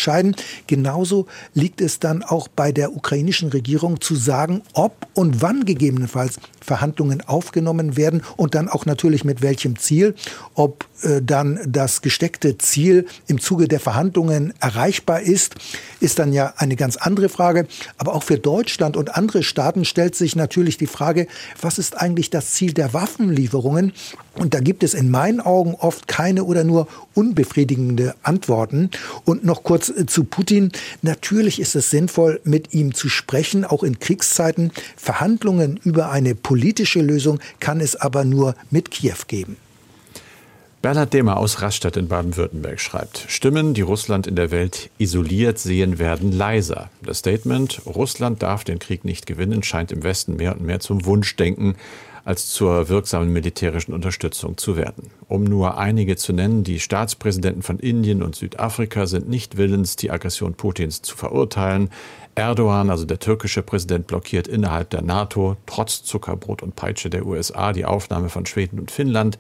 Genauso 0.67 1.27
liegt 1.55 1.81
es 1.81 1.99
dann 1.99 2.23
auch 2.23 2.49
bei 2.49 2.73
der 2.73 2.95
ukrainischen 2.95 3.51
Regierung 3.51 4.01
zu 4.01 4.15
sagen, 4.15 4.63
ob 4.73 5.07
und 5.15 5.43
wann 5.43 5.65
gegebenenfalls 5.65 6.39
Verhandlungen 6.65 7.21
aufgenommen 7.21 7.97
werden 7.97 8.23
und 8.37 8.55
dann 8.55 8.69
auch 8.69 8.87
natürlich 8.87 9.25
mit 9.25 9.43
welchem 9.43 9.79
Ziel. 9.79 10.15
Ob 10.55 10.87
äh, 11.03 11.21
dann 11.23 11.61
das 11.67 12.03
gesteckte 12.03 12.57
Ziel 12.59 13.07
im 13.27 13.41
Zuge 13.41 13.69
der 13.69 13.81
Verhandlungen 13.81 14.55
erreichbar 14.61 15.21
ist, 15.21 15.57
ist 16.01 16.19
dann 16.19 16.33
ja 16.33 16.55
eine 16.57 16.77
ganz 16.77 16.97
andere 16.97 17.29
Frage. 17.29 17.67
Aber 17.99 18.15
auch 18.15 18.23
für 18.23 18.39
Deutschland 18.39 18.97
und 18.97 19.17
andere 19.17 19.43
Staaten 19.43 19.85
stellt 19.85 20.15
sich 20.15 20.37
natürlich 20.37 20.79
die 20.79 20.87
Frage, 20.87 21.27
was 21.61 21.79
ist 21.79 21.99
eigentlich 21.99 22.31
das 22.31 22.53
Ziel 22.53 22.73
der 22.73 22.95
Waffenlieferungen? 22.95 23.93
Und 24.35 24.55
da 24.55 24.61
gibt 24.61 24.83
es 24.83 24.95
in 24.95 25.11
meinen 25.11 25.41
Augen 25.41 25.75
oft 25.75 26.09
keine 26.09 26.45
oder 26.45 26.65
nur 26.65 26.89
unbefriedigende 27.15 28.15
Antworten. 28.23 28.91
Und 29.25 29.45
noch 29.45 29.63
kurz 29.63 29.91
äh, 29.91 30.07
zu 30.07 30.25
Putin. 30.25 30.73
Natürlich 31.03 31.61
ist 31.61 31.77
es 31.77 31.91
sinnvoll, 31.91 32.41
mit 32.45 32.73
ihm 32.73 32.95
zu 32.95 33.09
sprechen, 33.09 33.65
auch 33.65 33.83
in 33.83 33.99
Kriegszeiten. 33.99 34.73
Verhandlungen 34.97 35.79
über 35.85 36.11
eine 36.11 36.35
politische 36.55 37.03
Lösung 37.03 37.41
kann 37.59 37.81
es 37.81 37.97
aber 37.97 38.25
nur 38.25 38.55
mit 38.71 38.93
Kiew 38.93 39.27
geben. 39.27 39.57
Bernhard 40.83 41.13
Demer 41.13 41.39
aus 41.39 41.63
Rastatt 41.63 41.97
in 41.97 42.07
Baden-Württemberg 42.07 42.79
schreibt, 42.79 43.25
Stimmen, 43.27 43.75
die 43.75 43.81
Russland 43.81 44.29
in 44.29 44.37
der 44.37 44.53
Welt 44.53 44.89
isoliert 44.97 45.59
sehen, 45.59 45.99
werden 45.99 46.31
leiser. 46.31 46.91
Das 47.03 47.19
Statement, 47.19 47.83
Russland 47.87 48.41
darf 48.45 48.63
den 48.63 48.79
Krieg 48.79 49.05
nicht 49.05 49.27
gewinnen, 49.27 49.65
scheint 49.65 49.91
im 49.91 50.05
Westen 50.05 50.37
mehr 50.37 50.53
und 50.53 50.63
mehr 50.63 50.79
zum 50.79 51.05
Wunschdenken 51.07 51.75
als 52.25 52.49
zur 52.49 52.89
wirksamen 52.89 53.33
militärischen 53.33 53.93
Unterstützung 53.93 54.57
zu 54.57 54.77
werden. 54.77 55.11
Um 55.29 55.45
nur 55.45 55.77
einige 55.77 56.17
zu 56.17 56.33
nennen, 56.33 56.65
die 56.65 56.81
Staatspräsidenten 56.81 57.63
von 57.63 57.79
Indien 57.79 58.23
und 58.23 58.35
Südafrika 58.35 59.07
sind 59.07 59.29
nicht 59.29 59.57
willens, 59.57 59.97
die 59.97 60.11
Aggression 60.11 60.55
Putins 60.55 61.03
zu 61.03 61.17
verurteilen. 61.17 61.91
Erdogan, 62.35 62.91
also 62.91 63.05
der 63.05 63.19
türkische 63.19 63.63
Präsident, 63.63 64.07
blockiert 64.07 64.49
innerhalb 64.49 64.91
der 64.91 65.03
NATO 65.03 65.57
trotz 65.67 66.03
Zuckerbrot 66.03 66.63
und 66.63 66.77
Peitsche 66.77 67.11
der 67.11 67.27
USA 67.27 67.73
die 67.73 67.85
Aufnahme 67.85 68.31
von 68.31 68.47
Schweden 68.47 68.79
und 68.81 68.91
Finnland. 68.91 69.39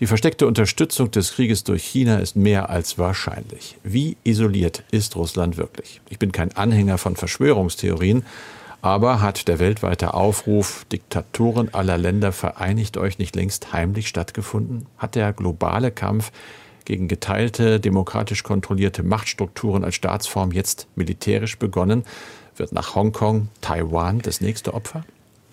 Die 0.00 0.06
versteckte 0.06 0.46
Unterstützung 0.46 1.10
des 1.10 1.34
Krieges 1.34 1.62
durch 1.64 1.84
China 1.84 2.18
ist 2.18 2.34
mehr 2.34 2.68
als 2.68 2.98
wahrscheinlich. 2.98 3.76
Wie 3.84 4.16
isoliert 4.24 4.82
ist 4.90 5.14
Russland 5.14 5.56
wirklich? 5.56 6.00
Ich 6.08 6.18
bin 6.18 6.32
kein 6.32 6.56
Anhänger 6.56 6.98
von 6.98 7.14
Verschwörungstheorien, 7.14 8.24
aber 8.84 9.22
hat 9.22 9.48
der 9.48 9.60
weltweite 9.60 10.12
Aufruf, 10.12 10.84
Diktatoren 10.92 11.72
aller 11.72 11.96
Länder 11.96 12.32
vereinigt 12.32 12.98
euch 12.98 13.18
nicht 13.18 13.34
längst 13.34 13.72
heimlich 13.72 14.08
stattgefunden? 14.08 14.84
Hat 14.98 15.14
der 15.14 15.32
globale 15.32 15.90
Kampf 15.90 16.32
gegen 16.84 17.08
geteilte, 17.08 17.80
demokratisch 17.80 18.42
kontrollierte 18.42 19.02
Machtstrukturen 19.02 19.84
als 19.84 19.94
Staatsform 19.94 20.52
jetzt 20.52 20.86
militärisch 20.96 21.58
begonnen? 21.58 22.04
Wird 22.56 22.72
nach 22.72 22.94
Hongkong, 22.94 23.48
Taiwan 23.62 24.18
das 24.18 24.42
nächste 24.42 24.74
Opfer? 24.74 25.02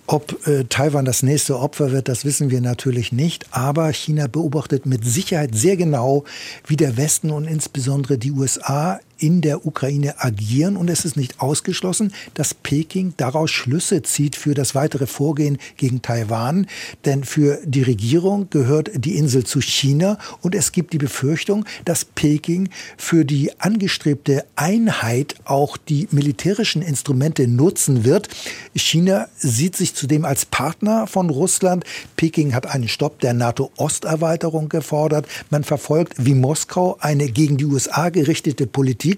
Ob 0.08 0.46
äh, 0.46 0.66
Taiwan 0.66 1.06
das 1.06 1.24
nächste 1.24 1.58
Opfer 1.58 1.94
wird, 1.94 2.10
das 2.10 2.26
wissen 2.26 2.50
wir 2.50 2.60
natürlich 2.60 3.14
nicht. 3.14 3.46
Aber 3.52 3.94
China 3.94 4.28
beobachtet 4.28 4.86
mit 4.86 5.06
Sicherheit 5.06 5.56
sehr 5.56 5.78
genau, 5.78 6.26
wie 6.68 6.76
der 6.76 6.98
Westen 6.98 7.32
und 7.32 7.46
insbesondere 7.46 8.18
die 8.18 8.34
USA 8.34 9.00
in 9.22 9.42
der 9.42 9.66
Ukraine 9.66 10.16
agieren 10.18 10.76
und 10.76 10.90
es 10.90 11.06
ist 11.06 11.16
nicht 11.16 11.40
ausgeschlossen, 11.40 12.12
dass 12.34 12.56
Peking 12.56 13.14
daraus 13.18 13.52
Schlüsse 13.52 14.02
zieht 14.02 14.36
für 14.36 14.56
das 14.56 14.74
weitere 14.74 15.06
Vorgehen 15.06 15.60
gegen 15.78 16.02
Taiwan. 16.02 16.66
Denn 17.06 17.24
für 17.24 17.60
die 17.64 17.84
Regierung 17.84 18.50
gehört 18.50 18.90
die 18.96 19.16
Insel 19.16 19.44
zu 19.44 19.62
China 19.62 20.18
und 20.42 20.56
es 20.56 20.72
gibt 20.72 20.94
die 20.94 20.98
Befürchtung, 20.98 21.66
dass 21.86 22.04
Peking 22.04 22.70
für 22.98 23.24
die 23.24 23.60
angestrebte 23.60 24.44
Einheit 24.56 25.36
auch 25.46 25.78
die 25.78 26.08
militärischen 26.12 26.82
Instrumente 26.82 27.48
nutzen 27.48 28.04
wird. 28.04 28.28
China 28.76 29.28
sieht 29.38 29.76
sich 29.76 29.94
zudem 29.94 30.26
als 30.26 30.46
Partner 30.46 31.06
von 31.06 31.30
Russland. 31.30 31.84
Peking 32.16 32.56
hat 32.56 32.66
einen 32.66 32.88
Stopp 32.88 33.20
der 33.20 33.34
NATO-Osterweiterung 33.34 34.68
gefordert. 34.68 35.28
Man 35.52 35.64
verfolgt 35.64 36.14
wie 36.18 36.34
Moskau 36.34 36.98
eine 37.00 37.28
gegen 37.28 37.58
die 37.58 37.66
USA 37.66 38.10
gerichtete 38.10 38.66
Politik 38.66 39.11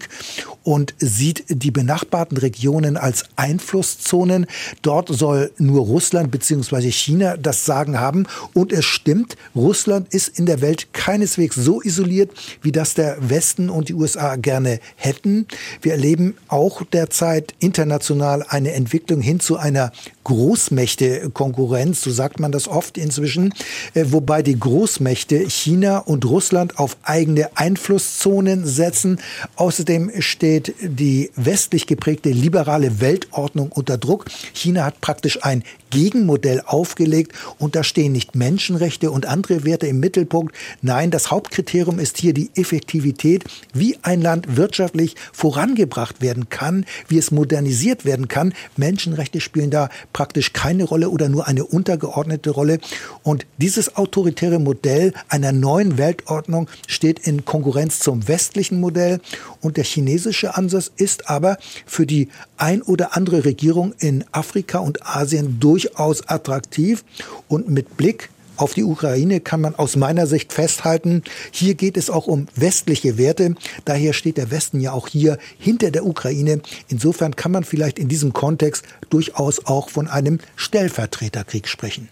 und 0.63 0.93
sieht 0.97 1.43
die 1.49 1.71
benachbarten 1.71 2.37
Regionen 2.37 2.97
als 2.97 3.25
Einflusszonen. 3.35 4.45
Dort 4.81 5.09
soll 5.09 5.51
nur 5.57 5.81
Russland 5.81 6.31
bzw. 6.31 6.91
China 6.91 7.37
das 7.37 7.65
Sagen 7.65 7.99
haben. 7.99 8.25
Und 8.53 8.71
es 8.71 8.85
stimmt, 8.85 9.35
Russland 9.55 10.13
ist 10.13 10.39
in 10.39 10.45
der 10.45 10.61
Welt 10.61 10.93
keineswegs 10.93 11.55
so 11.55 11.81
isoliert, 11.81 12.31
wie 12.61 12.71
das 12.71 12.93
der 12.93 13.17
Westen 13.29 13.69
und 13.69 13.89
die 13.89 13.93
USA 13.93 14.35
gerne 14.35 14.79
hätten. 14.95 15.47
Wir 15.81 15.93
erleben 15.93 16.35
auch 16.47 16.83
derzeit 16.83 17.53
international 17.59 18.45
eine 18.47 18.73
Entwicklung 18.73 19.21
hin 19.21 19.39
zu 19.39 19.57
einer 19.57 19.91
Großmächte-Konkurrenz, 20.23 22.01
so 22.01 22.11
sagt 22.11 22.39
man 22.39 22.51
das 22.51 22.67
oft 22.67 22.97
inzwischen, 22.97 23.53
äh, 23.93 24.05
wobei 24.09 24.41
die 24.41 24.59
Großmächte 24.59 25.49
China 25.49 25.99
und 25.99 26.25
Russland 26.25 26.79
auf 26.79 26.97
eigene 27.03 27.55
Einflusszonen 27.57 28.65
setzen. 28.65 29.19
Außerdem 29.55 30.11
steht 30.19 30.73
die 30.81 31.31
westlich 31.35 31.87
geprägte 31.87 32.29
liberale 32.29 33.01
Weltordnung 33.01 33.71
unter 33.71 33.97
Druck. 33.97 34.25
China 34.53 34.85
hat 34.85 35.01
praktisch 35.01 35.43
ein 35.43 35.63
Gegenmodell 35.93 36.63
aufgelegt 36.65 37.33
und 37.59 37.75
da 37.75 37.83
stehen 37.83 38.13
nicht 38.13 38.35
Menschenrechte 38.35 39.11
und 39.11 39.27
andere 39.27 39.63
Werte 39.63 39.85
im 39.85 39.99
Mittelpunkt. 39.99 40.55
Nein, 40.81 41.11
das 41.11 41.29
Hauptkriterium 41.29 41.99
ist 41.99 42.17
hier 42.17 42.33
die 42.33 42.49
Effektivität, 42.55 43.43
wie 43.73 43.97
ein 44.01 44.19
Land 44.19 44.57
wirtschaftlich 44.57 45.15
vorangebracht 45.31 46.19
werden 46.19 46.49
kann, 46.49 46.85
wie 47.07 47.19
es 47.19 47.29
modernisiert 47.29 48.05
werden 48.05 48.27
kann. 48.27 48.55
Menschenrechte 48.75 49.39
spielen 49.39 49.69
da 49.69 49.89
praktisch 50.13 50.51
keine 50.51 50.83
Rolle 50.83 51.11
oder 51.11 51.29
nur 51.29 51.47
eine 51.47 51.63
untergeordnete 51.63 52.49
Rolle. 52.49 52.79
Und 53.21 53.45
dieses 53.59 53.95
autoritäre 53.95 54.57
Modell 54.57 55.13
einer 55.29 55.51
neuen 55.51 55.99
Weltordnung 55.99 56.69
steht 56.87 57.19
in 57.19 57.45
Konkurrenz 57.45 57.99
zum 57.99 58.27
westlichen 58.27 58.79
Modell. 58.79 59.21
Und 59.61 59.77
der 59.77 59.83
chinesische 59.83 60.57
Ansatz 60.57 60.91
ist 60.97 61.29
aber 61.29 61.57
für 61.85 62.07
die 62.07 62.29
ein 62.63 62.81
oder 62.81 63.17
andere 63.17 63.43
Regierung 63.43 63.93
in 63.99 64.23
Afrika 64.31 64.79
und 64.79 65.05
Asien 65.05 65.59
durchaus 65.59 66.29
attraktiv. 66.29 67.03
Und 67.49 67.69
mit 67.69 67.97
Blick 67.97 68.29
auf 68.55 68.73
die 68.73 68.85
Ukraine 68.85 69.41
kann 69.41 69.59
man 69.59 69.75
aus 69.75 69.97
meiner 69.97 70.27
Sicht 70.27 70.53
festhalten, 70.53 71.23
hier 71.51 71.73
geht 71.73 71.97
es 71.97 72.09
auch 72.09 72.25
um 72.25 72.47
westliche 72.55 73.17
Werte. 73.17 73.55
Daher 73.83 74.13
steht 74.13 74.37
der 74.37 74.49
Westen 74.49 74.79
ja 74.79 74.93
auch 74.93 75.09
hier 75.09 75.39
hinter 75.57 75.91
der 75.91 76.05
Ukraine. 76.05 76.61
Insofern 76.87 77.35
kann 77.35 77.51
man 77.51 77.65
vielleicht 77.65 77.99
in 77.99 78.07
diesem 78.07 78.31
Kontext 78.31 78.85
durchaus 79.09 79.65
auch 79.65 79.89
von 79.89 80.07
einem 80.07 80.39
Stellvertreterkrieg 80.55 81.67
sprechen. 81.67 82.07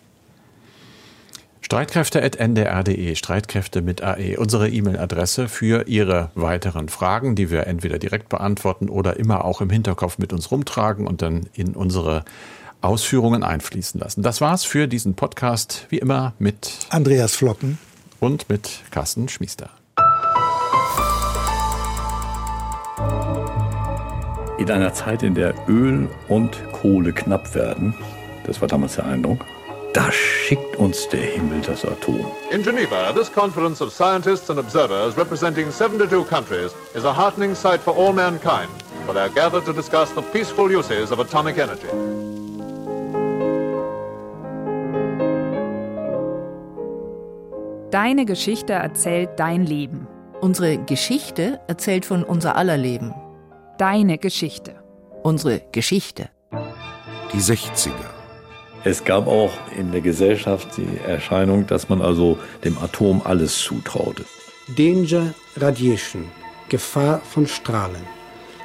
Streitkräfte.ndr.de, 1.71 3.15
Streitkräfte 3.15 3.81
mit 3.81 4.03
AE, 4.03 4.35
unsere 4.37 4.67
E-Mail-Adresse 4.67 5.47
für 5.47 5.87
Ihre 5.87 6.29
weiteren 6.35 6.89
Fragen, 6.89 7.33
die 7.33 7.49
wir 7.49 7.65
entweder 7.65 7.97
direkt 7.97 8.27
beantworten 8.27 8.89
oder 8.89 9.15
immer 9.15 9.45
auch 9.45 9.61
im 9.61 9.69
Hinterkopf 9.69 10.17
mit 10.17 10.33
uns 10.33 10.51
rumtragen 10.51 11.07
und 11.07 11.21
dann 11.21 11.47
in 11.53 11.73
unsere 11.73 12.25
Ausführungen 12.81 13.45
einfließen 13.45 14.01
lassen. 14.01 14.21
Das 14.21 14.41
war's 14.41 14.65
für 14.65 14.89
diesen 14.89 15.13
Podcast, 15.13 15.85
wie 15.87 15.99
immer 15.99 16.33
mit 16.39 16.73
Andreas 16.89 17.37
Flocken 17.37 17.77
und 18.19 18.49
mit 18.49 18.81
Carsten 18.91 19.29
Schmiester. 19.29 19.69
In 24.57 24.69
einer 24.69 24.93
Zeit, 24.93 25.23
in 25.23 25.35
der 25.35 25.55
Öl 25.69 26.09
und 26.27 26.51
Kohle 26.73 27.13
knapp 27.13 27.55
werden, 27.55 27.93
das 28.45 28.59
war 28.59 28.67
damals 28.67 28.95
der 28.95 29.05
Eindruck, 29.05 29.45
da 29.93 30.11
schickt 30.11 30.75
uns 30.77 31.07
der 31.09 31.21
Himmel 31.21 31.61
das 31.61 31.85
Atom. 31.85 32.25
In 32.51 32.63
Geneva, 32.63 33.11
this 33.13 33.31
conference 33.31 33.81
of 33.81 33.91
scientists 33.91 34.49
and 34.49 34.59
observers 34.59 35.17
representing 35.17 35.71
72 35.71 36.27
countries 36.27 36.71
is 36.95 37.05
a 37.05 37.13
heartening 37.13 37.55
sight 37.55 37.81
for 37.81 37.95
all 37.95 38.13
mankind, 38.13 38.69
for 39.05 39.13
they 39.13 39.21
are 39.21 39.29
gathered 39.29 39.65
to 39.65 39.73
discuss 39.73 40.13
the 40.13 40.21
peaceful 40.21 40.71
uses 40.71 41.11
of 41.11 41.19
atomic 41.19 41.57
energy. 41.57 41.89
Deine 47.91 48.25
Geschichte 48.25 48.73
erzählt 48.73 49.31
dein 49.37 49.65
Leben. 49.65 50.07
Unsere 50.39 50.77
Geschichte 50.77 51.59
erzählt 51.67 52.05
von 52.05 52.23
unser 52.23 52.55
aller 52.55 52.77
Leben. 52.77 53.13
Deine 53.77 54.17
Geschichte. 54.17 54.75
Unsere 55.23 55.61
Geschichte. 55.71 56.29
Die 57.33 57.41
60er. 57.41 58.20
Es 58.83 59.03
gab 59.03 59.27
auch 59.27 59.51
in 59.77 59.91
der 59.91 60.01
Gesellschaft 60.01 60.77
die 60.77 60.99
Erscheinung, 61.05 61.67
dass 61.67 61.89
man 61.89 62.01
also 62.01 62.37
dem 62.63 62.77
Atom 62.79 63.21
alles 63.23 63.57
zutraute. 63.59 64.25
Danger 64.75 65.33
Radiation. 65.57 66.25
Gefahr 66.69 67.19
von 67.19 67.45
Strahlen. 67.47 68.01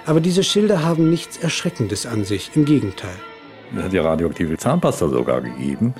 Aber 0.06 0.20
diese 0.20 0.44
Schilder 0.44 0.84
haben 0.84 1.10
nichts 1.10 1.36
Erschreckendes 1.36 2.06
an 2.06 2.24
sich, 2.24 2.50
im 2.54 2.64
Gegenteil. 2.64 3.16
Es 3.76 3.82
hat 3.82 3.92
ja 3.92 4.02
radioaktive 4.02 4.56
Zahnpasta 4.56 5.08
sogar 5.08 5.40
gegeben, 5.40 5.94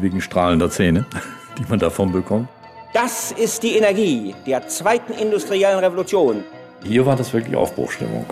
wegen 0.00 0.20
strahlender 0.20 0.70
Zähne. 0.70 1.06
die 1.58 1.64
man 1.68 1.78
davon 1.78 2.12
bekommt. 2.12 2.48
Das 2.92 3.32
ist 3.32 3.62
die 3.62 3.76
Energie 3.76 4.34
der 4.46 4.66
zweiten 4.68 5.12
industriellen 5.12 5.78
Revolution. 5.78 6.44
Hier 6.84 7.04
war 7.04 7.16
das 7.16 7.32
wirklich 7.32 7.54
Aufbruchstimmung. 7.54 8.26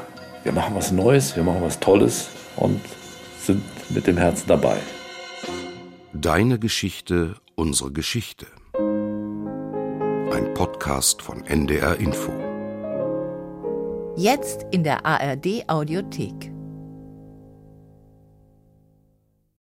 Wir 0.45 0.53
machen 0.53 0.75
was 0.75 0.93
Neues, 0.93 1.35
wir 1.37 1.43
machen 1.43 1.61
was 1.63 1.79
Tolles 1.79 2.29
und 2.57 2.81
sind 3.41 3.63
mit 3.91 4.07
dem 4.07 4.17
Herzen 4.17 4.47
dabei. 4.47 4.77
Deine 6.21 6.59
Geschichte, 6.59 7.35
unsere 7.57 7.93
Geschichte. 7.93 8.47
Ein 10.33 10.55
Podcast 10.55 11.21
von 11.21 11.45
NDR 11.45 11.97
Info. 12.01 12.33
Jetzt 14.17 14.65
in 14.71 14.83
der 14.83 15.05
ARD 15.05 15.69
Audiothek. 15.69 16.56